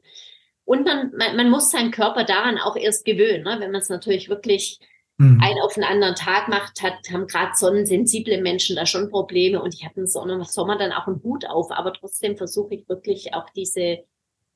Und 0.66 0.86
man, 0.86 1.12
man, 1.18 1.36
man 1.36 1.50
muss 1.50 1.72
seinen 1.72 1.90
Körper 1.90 2.26
daran 2.26 2.60
auch 2.60 2.76
erst 2.76 3.06
gewöhnen. 3.06 3.44
Ne? 3.44 3.58
Wenn 3.60 3.72
man 3.72 3.82
es 3.82 3.90
natürlich 3.90 4.30
wirklich 4.30 4.80
mhm. 5.18 5.42
einen 5.42 5.62
auf 5.62 5.74
den 5.74 5.84
anderen 5.84 6.14
Tag 6.14 6.48
macht, 6.48 6.84
hat, 6.84 6.94
haben 7.12 7.26
gerade 7.26 7.54
sonnensensible 7.56 8.40
Menschen 8.40 8.76
da 8.76 8.86
schon 8.86 9.10
Probleme. 9.10 9.64
Und 9.64 9.74
ich 9.74 9.84
habe 9.84 10.00
im 10.02 10.06
Sommer, 10.06 10.46
Sommer 10.46 10.78
dann 10.78 10.92
auch 10.92 11.08
einen 11.08 11.24
Hut 11.24 11.48
auf, 11.48 11.72
aber 11.72 11.92
trotzdem 11.92 12.38
versuche 12.38 12.76
ich 12.76 12.88
wirklich 12.88 13.34
auch 13.34 13.50
diese 13.56 14.04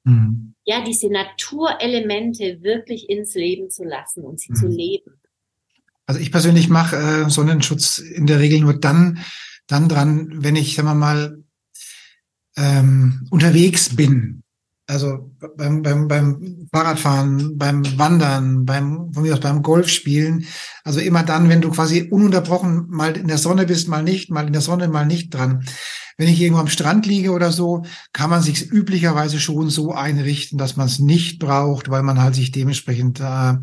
mhm. 0.03 0.55
ja, 0.65 0.83
diese 0.83 1.09
Naturelemente 1.09 2.61
wirklich 2.61 3.09
ins 3.09 3.35
Leben 3.35 3.69
zu 3.69 3.83
lassen 3.83 4.23
und 4.23 4.39
sie 4.39 4.51
mhm. 4.51 4.55
zu 4.55 4.67
leben. 4.67 5.11
Also 6.05 6.19
ich 6.19 6.31
persönlich 6.31 6.69
mache 6.69 6.97
äh, 6.97 7.29
Sonnenschutz 7.29 7.97
in 7.97 8.27
der 8.27 8.39
Regel 8.39 8.59
nur 8.59 8.79
dann, 8.79 9.19
dann 9.67 9.87
dran, 9.87 10.43
wenn 10.43 10.55
ich, 10.55 10.75
sagen 10.75 10.87
wir 10.87 10.95
mal, 10.95 11.43
ähm, 12.57 13.27
unterwegs 13.31 13.95
bin. 13.95 14.42
Also 14.85 15.31
beim, 15.55 15.81
beim, 15.81 16.07
beim 16.09 16.67
Fahrradfahren, 16.73 17.57
beim 17.57 17.97
Wandern, 17.97 18.65
beim, 18.65 19.13
von 19.13 19.23
mir 19.23 19.33
aus 19.33 19.39
beim 19.39 19.63
Golfspielen. 19.63 20.45
Also 20.83 20.99
immer 20.99 21.23
dann, 21.23 21.47
wenn 21.47 21.61
du 21.61 21.69
quasi 21.71 22.09
ununterbrochen 22.11 22.87
mal 22.89 23.15
in 23.15 23.27
der 23.27 23.37
Sonne 23.37 23.65
bist, 23.65 23.87
mal 23.87 24.03
nicht, 24.03 24.29
mal 24.29 24.45
in 24.45 24.53
der 24.53 24.61
Sonne, 24.61 24.89
mal 24.89 25.05
nicht 25.05 25.33
dran. 25.33 25.63
Wenn 26.17 26.27
ich 26.27 26.39
irgendwo 26.41 26.61
am 26.61 26.67
Strand 26.67 27.05
liege 27.05 27.31
oder 27.31 27.51
so, 27.51 27.85
kann 28.11 28.29
man 28.29 28.41
sich 28.41 28.71
üblicherweise 28.71 29.39
schon 29.39 29.69
so 29.69 29.93
einrichten, 29.93 30.57
dass 30.57 30.75
man 30.75 30.87
es 30.87 30.99
nicht 30.99 31.39
braucht, 31.39 31.89
weil 31.89 32.03
man 32.03 32.21
halt 32.21 32.35
sich 32.35 32.51
dementsprechend 32.51 33.19
äh, 33.21 33.55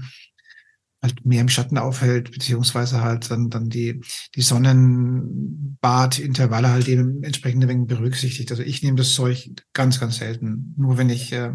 halt 1.03 1.25
mehr 1.25 1.41
im 1.41 1.49
Schatten 1.49 1.79
aufhält, 1.79 2.31
beziehungsweise 2.31 3.01
halt 3.01 3.31
dann, 3.31 3.49
dann 3.49 3.71
die, 3.71 4.03
die 4.35 4.43
Sonnenbadintervalle 4.43 6.71
halt 6.71 6.89
eben 6.89 7.23
entsprechende 7.23 7.67
Mengen 7.67 7.87
berücksichtigt. 7.87 8.51
Also 8.51 8.63
ich 8.63 8.83
nehme 8.83 8.97
das 8.97 9.15
Zeug 9.15 9.51
ganz, 9.73 9.99
ganz 10.01 10.17
selten. 10.17 10.75
Nur 10.77 10.99
wenn 10.99 11.09
ich, 11.09 11.33
äh, 11.33 11.55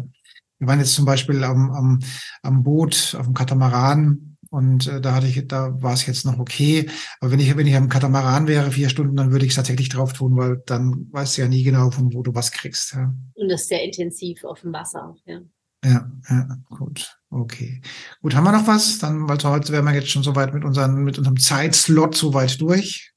wir 0.58 0.68
waren 0.68 0.80
jetzt 0.80 0.94
zum 0.94 1.04
Beispiel 1.04 1.44
am, 1.44 1.70
am, 1.70 2.00
am 2.42 2.64
Boot, 2.64 3.14
auf 3.18 3.26
dem 3.26 3.34
Katamaran, 3.34 4.36
und 4.50 4.86
äh, 4.86 5.00
da 5.00 5.14
hatte 5.14 5.26
ich, 5.26 5.46
da 5.48 5.80
war 5.82 5.92
es 5.92 6.06
jetzt 6.06 6.24
noch 6.24 6.38
okay. 6.38 6.88
Aber 7.20 7.30
wenn 7.30 7.40
ich, 7.40 7.56
wenn 7.56 7.66
ich 7.66 7.76
am 7.76 7.88
Katamaran 7.88 8.46
wäre, 8.46 8.70
vier 8.70 8.88
Stunden, 8.88 9.16
dann 9.16 9.32
würde 9.32 9.44
ich 9.44 9.50
es 9.50 9.56
tatsächlich 9.56 9.88
drauf 9.88 10.12
tun, 10.12 10.36
weil 10.36 10.62
dann 10.66 11.08
weißt 11.12 11.36
du 11.36 11.42
ja 11.42 11.48
nie 11.48 11.62
genau, 11.62 11.90
von 11.90 12.12
wo 12.14 12.22
du 12.22 12.34
was 12.34 12.52
kriegst. 12.52 12.94
Ja. 12.94 13.14
Und 13.34 13.48
das 13.48 13.62
ist 13.62 13.68
sehr 13.68 13.84
intensiv 13.84 14.44
auf 14.44 14.60
dem 14.60 14.72
Wasser 14.72 15.08
auch, 15.08 15.20
ja. 15.26 15.40
Ja, 15.84 16.10
ja, 16.30 16.56
gut. 16.70 17.15
Okay. 17.40 17.82
Gut, 18.22 18.34
haben 18.34 18.44
wir 18.44 18.52
noch 18.52 18.66
was? 18.66 18.98
Dann, 18.98 19.28
weil 19.28 19.36
heute 19.38 19.70
wären 19.70 19.84
wir 19.84 19.92
jetzt 19.92 20.08
schon 20.08 20.22
soweit 20.22 20.54
mit 20.54 20.64
unseren, 20.64 21.04
mit 21.04 21.18
unserem 21.18 21.36
Zeitslot 21.36 22.16
soweit 22.16 22.58
durch. 22.60 23.12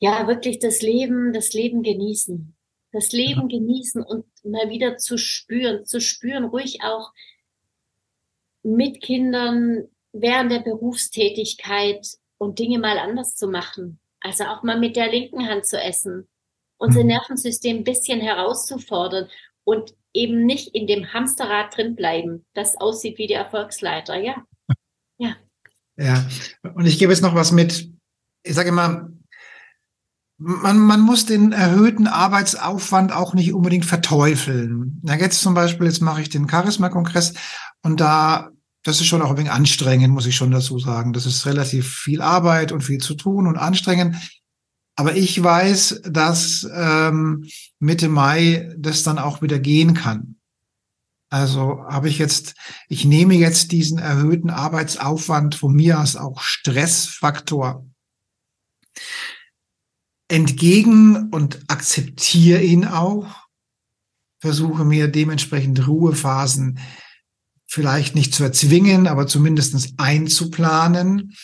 Ja, 0.00 0.26
wirklich 0.26 0.58
das 0.58 0.82
Leben, 0.82 1.32
das 1.32 1.52
Leben 1.52 1.84
genießen. 1.84 2.56
Das 2.90 3.12
Leben 3.12 3.48
ja. 3.48 3.58
genießen 3.58 4.02
und 4.02 4.26
mal 4.44 4.68
wieder 4.68 4.96
zu 4.96 5.16
spüren, 5.16 5.86
zu 5.86 6.00
spüren, 6.00 6.44
ruhig 6.46 6.80
auch, 6.82 7.12
mit 8.64 9.00
Kindern 9.00 9.86
während 10.12 10.50
der 10.50 10.60
Berufstätigkeit 10.60 12.04
und 12.38 12.58
Dinge 12.58 12.80
mal 12.80 12.98
anders 12.98 13.36
zu 13.36 13.46
machen. 13.46 14.00
Also 14.20 14.44
auch 14.44 14.64
mal 14.64 14.78
mit 14.78 14.96
der 14.96 15.08
linken 15.08 15.46
Hand 15.46 15.66
zu 15.66 15.80
essen, 15.80 16.26
unser 16.78 17.02
mhm. 17.02 17.08
Nervensystem 17.08 17.78
ein 17.78 17.84
bisschen 17.84 18.20
herauszufordern 18.20 19.28
und 19.62 19.94
eben 20.16 20.44
nicht 20.46 20.74
in 20.74 20.86
dem 20.86 21.12
Hamsterrad 21.12 21.76
drin 21.76 21.94
bleiben, 21.94 22.44
das 22.54 22.76
aussieht 22.76 23.18
wie 23.18 23.26
die 23.26 23.34
Erfolgsleiter. 23.34 24.16
Ja. 24.16 24.36
Ja. 25.18 25.34
Ja. 25.96 26.26
Und 26.74 26.84
ich 26.84 26.98
gebe 26.98 27.10
jetzt 27.10 27.22
noch 27.22 27.34
was 27.34 27.50
mit. 27.50 27.90
Ich 28.42 28.54
sage 28.54 28.68
immer, 28.68 29.08
man, 30.36 30.78
man 30.78 31.00
muss 31.00 31.24
den 31.24 31.52
erhöhten 31.52 32.06
Arbeitsaufwand 32.06 33.12
auch 33.12 33.32
nicht 33.32 33.54
unbedingt 33.54 33.86
verteufeln. 33.86 35.00
Da 35.02 35.14
jetzt 35.14 35.40
zum 35.40 35.54
Beispiel, 35.54 35.86
jetzt 35.86 36.02
mache 36.02 36.20
ich 36.20 36.28
den 36.28 36.50
Charisma-Kongress 36.50 37.32
und 37.82 37.98
da 37.98 38.50
das 38.86 39.00
ist 39.00 39.08
schon 39.08 39.20
auch 39.20 39.30
ein 39.30 39.36
wenig 39.36 39.50
anstrengend, 39.50 40.14
muss 40.14 40.26
ich 40.26 40.36
schon 40.36 40.52
dazu 40.52 40.78
sagen. 40.78 41.12
Das 41.12 41.26
ist 41.26 41.44
relativ 41.44 41.92
viel 41.92 42.22
Arbeit 42.22 42.70
und 42.70 42.82
viel 42.82 42.98
zu 42.98 43.14
tun 43.14 43.48
und 43.48 43.56
anstrengend. 43.56 44.14
Aber 44.96 45.14
ich 45.14 45.42
weiß, 45.42 46.02
dass 46.04 46.66
ähm, 46.72 47.46
Mitte 47.78 48.08
Mai 48.08 48.74
das 48.78 49.02
dann 49.02 49.18
auch 49.18 49.42
wieder 49.42 49.58
gehen 49.58 49.94
kann. 49.94 50.36
Also 51.28 51.84
habe 51.88 52.08
ich 52.08 52.18
jetzt, 52.18 52.54
ich 52.88 53.04
nehme 53.04 53.34
jetzt 53.34 53.72
diesen 53.72 53.98
erhöhten 53.98 54.48
Arbeitsaufwand 54.48 55.54
von 55.54 55.74
mir 55.74 55.98
als 55.98 56.16
auch 56.16 56.40
Stressfaktor 56.40 57.84
entgegen 60.28 61.28
und 61.30 61.60
akzeptiere 61.68 62.62
ihn 62.62 62.84
auch, 62.84 63.48
versuche 64.40 64.84
mir 64.84 65.08
dementsprechend 65.08 65.86
Ruhephasen 65.86 66.78
vielleicht 67.66 68.14
nicht 68.14 68.34
zu 68.34 68.44
erzwingen, 68.44 69.06
aber 69.06 69.26
zumindestens 69.26 69.94
einzuplanen. 69.98 71.34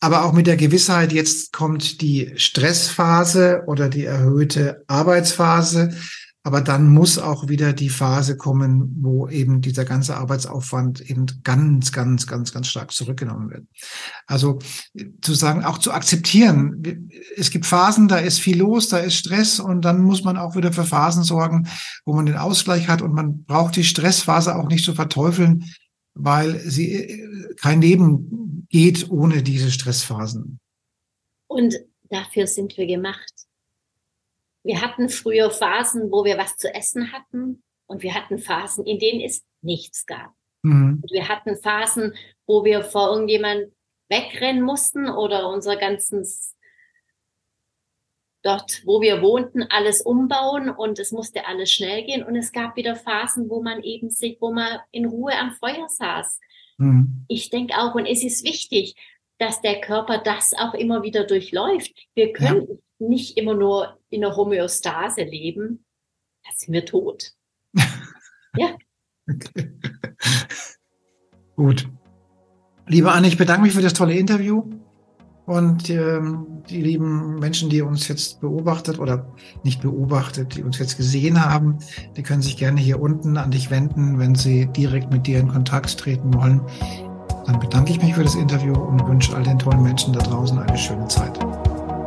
Aber 0.00 0.24
auch 0.24 0.32
mit 0.32 0.46
der 0.46 0.56
Gewissheit, 0.56 1.12
jetzt 1.12 1.52
kommt 1.52 2.00
die 2.00 2.32
Stressphase 2.36 3.62
oder 3.66 3.88
die 3.88 4.04
erhöhte 4.04 4.84
Arbeitsphase. 4.86 5.96
Aber 6.46 6.60
dann 6.60 6.88
muss 6.88 7.18
auch 7.18 7.48
wieder 7.48 7.72
die 7.72 7.88
Phase 7.88 8.36
kommen, 8.36 8.98
wo 9.00 9.26
eben 9.26 9.62
dieser 9.62 9.84
ganze 9.84 10.16
Arbeitsaufwand 10.16 11.00
eben 11.00 11.26
ganz, 11.42 11.90
ganz, 11.90 12.28
ganz, 12.28 12.52
ganz 12.52 12.68
stark 12.68 12.92
zurückgenommen 12.92 13.50
wird. 13.50 13.66
Also 14.28 14.60
zu 15.22 15.34
sagen, 15.34 15.64
auch 15.64 15.78
zu 15.78 15.90
akzeptieren. 15.90 17.10
Es 17.36 17.50
gibt 17.50 17.66
Phasen, 17.66 18.06
da 18.06 18.18
ist 18.18 18.38
viel 18.38 18.58
los, 18.58 18.88
da 18.88 18.98
ist 18.98 19.16
Stress 19.16 19.58
und 19.58 19.84
dann 19.84 20.02
muss 20.02 20.22
man 20.22 20.36
auch 20.36 20.54
wieder 20.54 20.72
für 20.72 20.84
Phasen 20.84 21.24
sorgen, 21.24 21.66
wo 22.04 22.14
man 22.14 22.26
den 22.26 22.36
Ausgleich 22.36 22.86
hat 22.86 23.02
und 23.02 23.12
man 23.12 23.42
braucht 23.42 23.74
die 23.74 23.82
Stressphase 23.82 24.54
auch 24.54 24.68
nicht 24.68 24.84
zu 24.84 24.94
verteufeln, 24.94 25.64
weil 26.14 26.60
sie 26.60 27.24
kein 27.60 27.80
Leben 27.80 28.55
geht 28.68 29.10
ohne 29.10 29.42
diese 29.42 29.70
Stressphasen. 29.70 30.58
Und 31.46 31.76
dafür 32.04 32.46
sind 32.46 32.76
wir 32.76 32.86
gemacht. 32.86 33.32
Wir 34.64 34.80
hatten 34.80 35.08
früher 35.08 35.50
Phasen, 35.50 36.10
wo 36.10 36.24
wir 36.24 36.38
was 36.38 36.56
zu 36.56 36.72
essen 36.74 37.12
hatten 37.12 37.62
und 37.86 38.02
wir 38.02 38.14
hatten 38.14 38.38
Phasen, 38.38 38.84
in 38.84 38.98
denen 38.98 39.20
es 39.20 39.44
nichts 39.62 40.06
gab. 40.06 40.32
Mhm. 40.62 41.00
Und 41.02 41.12
wir 41.12 41.28
hatten 41.28 41.56
Phasen, 41.56 42.14
wo 42.46 42.64
wir 42.64 42.82
vor 42.82 43.12
irgendjemand 43.12 43.72
wegrennen 44.08 44.62
mussten 44.62 45.08
oder 45.08 45.48
unser 45.48 45.76
ganzes 45.76 46.56
dort, 48.42 48.82
wo 48.84 49.00
wir 49.00 49.22
wohnten, 49.22 49.64
alles 49.64 50.00
umbauen 50.00 50.70
und 50.70 50.98
es 50.98 51.10
musste 51.10 51.46
alles 51.46 51.70
schnell 51.70 52.04
gehen. 52.04 52.22
Und 52.24 52.36
es 52.36 52.52
gab 52.52 52.76
wieder 52.76 52.94
Phasen, 52.94 53.50
wo 53.50 53.62
man 53.62 53.82
eben 53.82 54.10
sich, 54.10 54.38
wo 54.40 54.52
man 54.52 54.78
in 54.92 55.06
Ruhe 55.06 55.36
am 55.36 55.50
Feuer 55.52 55.88
saß. 55.88 56.40
Mhm. 56.78 57.24
Ich 57.28 57.50
denke 57.50 57.74
auch, 57.78 57.94
und 57.94 58.06
es 58.06 58.22
ist 58.22 58.44
wichtig, 58.44 58.96
dass 59.38 59.60
der 59.60 59.80
Körper 59.80 60.18
das 60.18 60.52
auch 60.56 60.74
immer 60.74 61.02
wieder 61.02 61.24
durchläuft. 61.24 61.92
Wir 62.14 62.32
können 62.32 62.66
ja 62.68 62.76
nicht 62.98 63.36
immer 63.36 63.54
nur 63.54 63.98
in 64.08 64.22
der 64.22 64.36
Homöostase 64.36 65.22
leben, 65.22 65.84
da 66.44 66.50
sind 66.54 66.72
wir 66.72 66.84
tot. 66.84 67.32
ja. 68.56 68.76
Okay. 69.28 69.72
Gut. 71.56 71.88
Liebe 72.86 73.10
Anne, 73.10 73.26
ich 73.26 73.36
bedanke 73.36 73.62
mich 73.62 73.72
für 73.72 73.82
das 73.82 73.94
tolle 73.94 74.14
Interview 74.14 74.70
und 75.46 75.88
ähm, 75.90 76.46
die 76.68 76.82
lieben 76.82 77.38
Menschen, 77.38 77.70
die 77.70 77.80
uns 77.80 78.08
jetzt 78.08 78.40
beobachtet 78.40 78.98
oder 78.98 79.26
nicht 79.62 79.80
beobachtet, 79.80 80.56
die 80.56 80.64
uns 80.64 80.78
jetzt 80.78 80.96
gesehen 80.96 81.44
haben, 81.44 81.78
die 82.16 82.22
können 82.22 82.42
sich 82.42 82.56
gerne 82.56 82.80
hier 82.80 83.00
unten 83.00 83.36
an 83.36 83.52
dich 83.52 83.70
wenden, 83.70 84.18
wenn 84.18 84.34
sie 84.34 84.66
direkt 84.66 85.12
mit 85.12 85.26
dir 85.26 85.38
in 85.38 85.48
Kontakt 85.48 85.96
treten 85.98 86.34
wollen. 86.34 86.60
Dann 87.46 87.60
bedanke 87.60 87.92
ich 87.92 88.02
mich 88.02 88.14
für 88.14 88.24
das 88.24 88.34
Interview 88.34 88.74
und 88.74 89.06
wünsche 89.06 89.36
all 89.36 89.44
den 89.44 89.58
tollen 89.58 89.82
Menschen 89.82 90.12
da 90.12 90.20
draußen 90.20 90.58
eine 90.58 90.76
schöne 90.76 91.06
Zeit. 91.06 91.38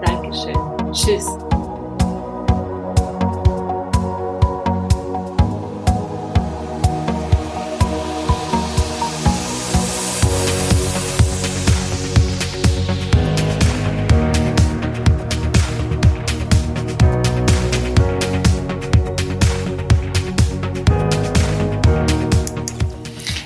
Dankeschön. 0.06 0.56
Tschüss. 0.92 1.26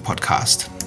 Podcast. 0.00 0.83